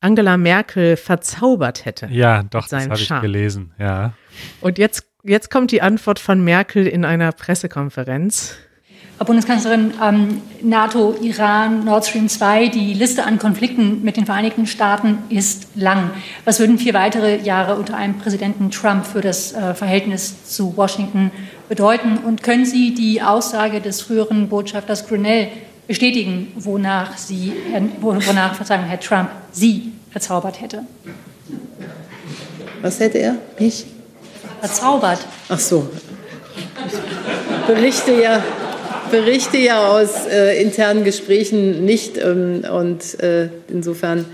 Angela 0.00 0.36
Merkel 0.36 0.96
verzaubert 0.96 1.84
hätte. 1.84 2.06
Ja, 2.06 2.44
doch, 2.44 2.68
das 2.68 2.88
habe 2.88 3.00
ich 3.00 3.08
gelesen, 3.20 3.72
ja. 3.78 4.12
Und 4.60 4.78
jetzt, 4.78 5.08
jetzt 5.24 5.50
kommt 5.50 5.72
die 5.72 5.82
Antwort 5.82 6.20
von 6.20 6.42
Merkel 6.44 6.86
in 6.86 7.04
einer 7.04 7.32
Pressekonferenz. 7.32 8.56
Frau 9.18 9.24
Bundeskanzlerin, 9.24 9.94
ähm, 10.00 10.42
NATO, 10.62 11.16
Iran, 11.20 11.84
Nord 11.84 12.06
Stream 12.06 12.28
2, 12.28 12.68
die 12.68 12.94
Liste 12.94 13.24
an 13.24 13.40
Konflikten 13.40 14.04
mit 14.04 14.16
den 14.16 14.26
Vereinigten 14.26 14.64
Staaten 14.64 15.18
ist 15.28 15.66
lang. 15.74 16.10
Was 16.44 16.60
würden 16.60 16.78
vier 16.78 16.94
weitere 16.94 17.42
Jahre 17.42 17.74
unter 17.74 17.96
einem 17.96 18.18
Präsidenten 18.18 18.70
Trump 18.70 19.04
für 19.04 19.20
das 19.20 19.52
äh, 19.52 19.74
Verhältnis 19.74 20.44
zu 20.44 20.76
Washington 20.76 21.32
bedeuten? 21.68 22.18
Und 22.18 22.44
können 22.44 22.64
Sie 22.64 22.94
die 22.94 23.20
Aussage 23.20 23.80
des 23.80 24.02
früheren 24.02 24.48
Botschafters 24.48 25.08
Grinnell 25.08 25.48
bestätigen, 25.88 26.52
wonach, 26.54 27.16
Sie, 27.16 27.52
wonach 28.00 28.54
Verzeihung, 28.54 28.84
Herr 28.84 29.00
Trump 29.00 29.30
Sie 29.50 29.94
verzaubert 30.12 30.60
hätte? 30.60 30.84
Was 32.82 33.00
hätte 33.00 33.18
er? 33.18 33.34
Mich? 33.58 33.84
Verzaubert. 34.60 35.18
Ach 35.48 35.58
so. 35.58 35.90
Ich 36.86 37.66
berichte 37.66 38.12
ja 38.22 38.40
berichte 39.10 39.58
ja 39.58 39.88
aus 39.88 40.26
äh, 40.26 40.60
internen 40.62 41.04
Gesprächen 41.04 41.84
nicht 41.84 42.18
ähm, 42.18 42.64
und 42.70 43.20
äh, 43.20 43.48
insofern 43.68 44.24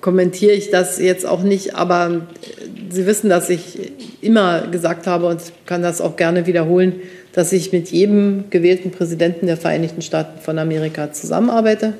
kommentiere 0.00 0.52
ich 0.52 0.70
das 0.70 0.98
jetzt 0.98 1.26
auch 1.26 1.42
nicht, 1.42 1.74
aber 1.74 2.08
äh, 2.10 2.66
Sie 2.88 3.04
wissen, 3.04 3.28
dass 3.28 3.50
ich 3.50 4.22
immer 4.22 4.68
gesagt 4.68 5.06
habe 5.06 5.26
und 5.26 5.40
kann 5.66 5.82
das 5.82 6.00
auch 6.00 6.16
gerne 6.16 6.46
wiederholen, 6.46 7.00
dass 7.32 7.52
ich 7.52 7.72
mit 7.72 7.90
jedem 7.90 8.48
gewählten 8.48 8.90
Präsidenten 8.90 9.46
der 9.46 9.56
Vereinigten 9.56 10.02
Staaten 10.02 10.40
von 10.40 10.58
Amerika 10.58 11.12
zusammenarbeite. 11.12 11.94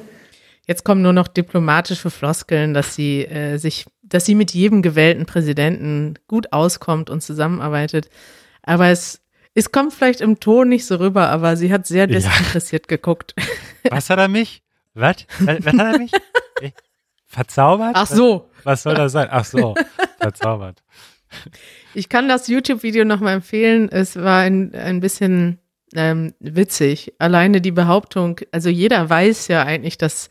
Jetzt 0.66 0.84
kommen 0.84 1.02
nur 1.02 1.12
noch 1.12 1.28
diplomatische 1.28 2.10
Floskeln, 2.10 2.72
dass 2.72 2.94
sie 2.94 3.24
äh, 3.24 3.58
sich, 3.58 3.84
dass 4.02 4.24
sie 4.24 4.34
mit 4.34 4.52
jedem 4.52 4.82
gewählten 4.82 5.26
Präsidenten 5.26 6.14
gut 6.28 6.52
auskommt 6.52 7.10
und 7.10 7.22
zusammenarbeitet. 7.22 8.08
Aber 8.62 8.88
es 8.88 9.20
es 9.56 9.72
kommt 9.72 9.94
vielleicht 9.94 10.20
im 10.20 10.38
Ton 10.38 10.68
nicht 10.68 10.84
so 10.84 10.96
rüber, 10.96 11.30
aber 11.30 11.56
sie 11.56 11.72
hat 11.72 11.86
sehr 11.86 12.06
desinteressiert 12.06 12.84
ja. 12.84 12.96
geguckt. 12.96 13.34
Was 13.90 14.10
hat 14.10 14.18
er 14.18 14.28
mich? 14.28 14.62
Was? 14.94 15.26
Was, 15.40 15.64
hat 15.64 15.94
er 15.94 15.98
mich? 15.98 16.12
Verzaubert? 17.26 17.92
Ach 17.94 18.06
so. 18.06 18.50
Was 18.64 18.82
soll 18.82 18.94
das 18.94 19.12
sein? 19.12 19.28
Ach 19.30 19.44
so, 19.44 19.74
verzaubert. 20.18 20.82
Ich 21.94 22.08
kann 22.08 22.28
das 22.28 22.48
YouTube-Video 22.48 23.04
nochmal 23.04 23.34
empfehlen. 23.34 23.88
Es 23.90 24.16
war 24.16 24.40
ein, 24.40 24.74
ein 24.74 25.00
bisschen 25.00 25.58
ähm, 25.94 26.34
witzig. 26.40 27.14
Alleine 27.18 27.60
die 27.60 27.72
Behauptung, 27.72 28.40
also 28.52 28.68
jeder 28.68 29.08
weiß 29.08 29.48
ja 29.48 29.62
eigentlich, 29.62 29.96
dass 29.96 30.28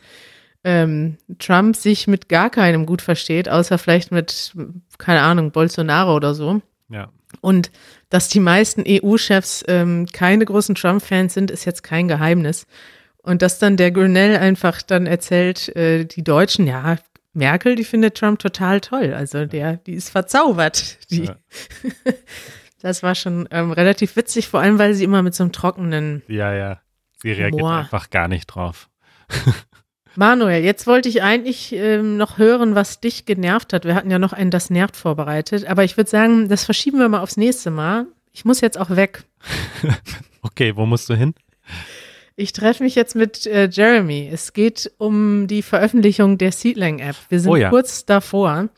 ähm, 0.63 1.17
Trump 1.39 1.75
sich 1.75 2.07
mit 2.07 2.29
gar 2.29 2.49
keinem 2.51 2.85
gut 2.85 3.01
versteht, 3.01 3.49
außer 3.49 3.77
vielleicht 3.77 4.11
mit, 4.11 4.53
keine 4.99 5.21
Ahnung, 5.21 5.51
Bolsonaro 5.51 6.15
oder 6.15 6.35
so. 6.35 6.61
Ja. 6.89 7.09
Und 7.41 7.71
dass 8.09 8.29
die 8.29 8.39
meisten 8.39 8.83
EU-Chefs 8.87 9.63
ähm, 9.67 10.07
keine 10.11 10.45
großen 10.45 10.75
Trump-Fans 10.75 11.33
sind, 11.33 11.51
ist 11.51 11.65
jetzt 11.65 11.83
kein 11.83 12.07
Geheimnis. 12.07 12.67
Und 13.21 13.41
dass 13.41 13.59
dann 13.59 13.77
der 13.77 13.91
Grinnell 13.91 14.37
einfach 14.37 14.81
dann 14.81 15.07
erzählt, 15.07 15.75
äh, 15.75 16.05
die 16.05 16.23
Deutschen, 16.23 16.67
ja, 16.67 16.97
Merkel, 17.33 17.75
die 17.75 17.83
findet 17.83 18.15
Trump 18.15 18.39
total 18.39 18.81
toll. 18.81 19.13
Also 19.13 19.45
der, 19.45 19.77
die 19.77 19.93
ist 19.93 20.09
verzaubert. 20.09 20.97
Die. 21.11 21.25
Ja. 21.25 21.35
das 22.81 23.03
war 23.03 23.15
schon 23.15 23.47
ähm, 23.51 23.71
relativ 23.71 24.15
witzig, 24.15 24.47
vor 24.47 24.61
allem, 24.61 24.79
weil 24.79 24.93
sie 24.93 25.03
immer 25.03 25.21
mit 25.21 25.35
so 25.35 25.43
einem 25.43 25.51
trockenen. 25.51 26.23
Ja, 26.27 26.53
ja. 26.53 26.79
Sie 27.21 27.31
reagiert 27.31 27.61
Humor. 27.61 27.77
einfach 27.77 28.09
gar 28.09 28.27
nicht 28.27 28.47
drauf. 28.47 28.89
Manuel, 30.17 30.63
jetzt 30.63 30.87
wollte 30.87 31.09
ich 31.09 31.23
eigentlich 31.23 31.73
ähm, 31.73 32.17
noch 32.17 32.37
hören, 32.37 32.75
was 32.75 32.99
dich 32.99 33.25
genervt 33.25 33.73
hat. 33.73 33.85
Wir 33.85 33.95
hatten 33.95 34.11
ja 34.11 34.19
noch 34.19 34.33
ein 34.33 34.51
Das 34.51 34.69
nervt 34.69 34.95
vorbereitet, 34.95 35.65
aber 35.65 35.83
ich 35.83 35.97
würde 35.97 36.09
sagen, 36.09 36.49
das 36.49 36.63
verschieben 36.63 36.99
wir 36.99 37.09
mal 37.09 37.21
aufs 37.21 37.37
nächste 37.37 37.71
Mal. 37.71 38.07
Ich 38.31 38.45
muss 38.45 38.61
jetzt 38.61 38.77
auch 38.77 38.89
weg. 38.89 39.23
okay, 40.41 40.75
wo 40.75 40.85
musst 40.85 41.09
du 41.09 41.15
hin? 41.15 41.33
Ich 42.35 42.51
treffe 42.51 42.83
mich 42.83 42.95
jetzt 42.95 43.15
mit 43.15 43.45
äh, 43.45 43.69
Jeremy. 43.71 44.29
Es 44.31 44.51
geht 44.51 44.91
um 44.97 45.47
die 45.47 45.61
Veröffentlichung 45.61 46.37
der 46.37 46.51
Seedling-App. 46.51 47.15
Wir 47.29 47.39
sind 47.39 47.51
oh 47.51 47.55
ja. 47.55 47.69
kurz 47.69 48.05
davor 48.05 48.69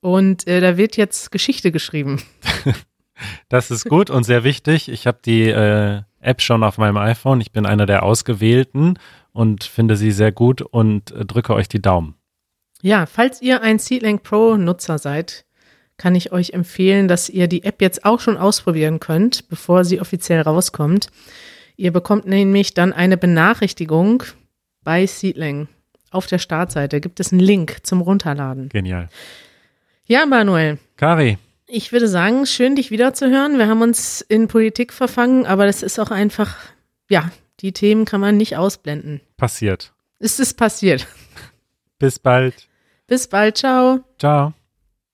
und 0.00 0.46
äh, 0.48 0.60
da 0.60 0.76
wird 0.76 0.96
jetzt 0.96 1.30
Geschichte 1.30 1.70
geschrieben. 1.70 2.22
das 3.48 3.70
ist 3.70 3.88
gut 3.88 4.10
und 4.10 4.24
sehr 4.24 4.42
wichtig. 4.42 4.88
Ich 4.88 5.06
habe 5.06 5.18
die 5.24 5.48
äh, 5.48 6.02
App 6.20 6.42
schon 6.42 6.64
auf 6.64 6.78
meinem 6.78 6.96
iPhone. 6.96 7.40
Ich 7.40 7.52
bin 7.52 7.66
einer 7.66 7.86
der 7.86 8.02
Ausgewählten 8.02 8.98
und 9.34 9.64
finde 9.64 9.96
sie 9.96 10.12
sehr 10.12 10.32
gut 10.32 10.62
und 10.62 11.10
äh, 11.10 11.26
drücke 11.26 11.52
euch 11.52 11.68
die 11.68 11.82
Daumen. 11.82 12.14
Ja, 12.80 13.04
falls 13.04 13.42
ihr 13.42 13.60
ein 13.62 13.78
Seedlink 13.78 14.22
Pro 14.22 14.56
Nutzer 14.56 14.98
seid, 14.98 15.44
kann 15.96 16.14
ich 16.14 16.32
euch 16.32 16.50
empfehlen, 16.50 17.08
dass 17.08 17.28
ihr 17.28 17.48
die 17.48 17.64
App 17.64 17.82
jetzt 17.82 18.04
auch 18.04 18.20
schon 18.20 18.36
ausprobieren 18.36 19.00
könnt, 19.00 19.48
bevor 19.48 19.84
sie 19.84 20.00
offiziell 20.00 20.40
rauskommt. 20.40 21.08
Ihr 21.76 21.92
bekommt 21.92 22.26
nämlich 22.26 22.74
dann 22.74 22.92
eine 22.92 23.16
Benachrichtigung 23.16 24.22
bei 24.82 25.06
Seedling. 25.06 25.68
Auf 26.10 26.26
der 26.26 26.38
Startseite 26.38 27.00
gibt 27.00 27.20
es 27.20 27.32
einen 27.32 27.40
Link 27.40 27.78
zum 27.82 28.00
Runterladen. 28.00 28.68
Genial. 28.68 29.08
Ja, 30.06 30.26
Manuel. 30.26 30.78
Kari. 30.96 31.38
Ich 31.66 31.90
würde 31.90 32.06
sagen, 32.06 32.46
schön, 32.46 32.76
dich 32.76 32.90
wiederzuhören. 32.90 33.58
Wir 33.58 33.66
haben 33.66 33.82
uns 33.82 34.20
in 34.20 34.46
Politik 34.46 34.92
verfangen, 34.92 35.46
aber 35.46 35.66
das 35.66 35.82
ist 35.82 35.98
auch 35.98 36.10
einfach, 36.10 36.56
ja, 37.08 37.30
die 37.64 37.72
Themen 37.72 38.04
kann 38.04 38.20
man 38.20 38.36
nicht 38.36 38.58
ausblenden. 38.58 39.22
Passiert. 39.38 39.94
Ist 40.18 40.38
es 40.38 40.52
passiert. 40.52 41.08
Bis 41.98 42.18
bald. 42.18 42.68
Bis 43.06 43.26
bald. 43.26 43.56
Ciao. 43.56 44.00
Ciao. 44.18 44.52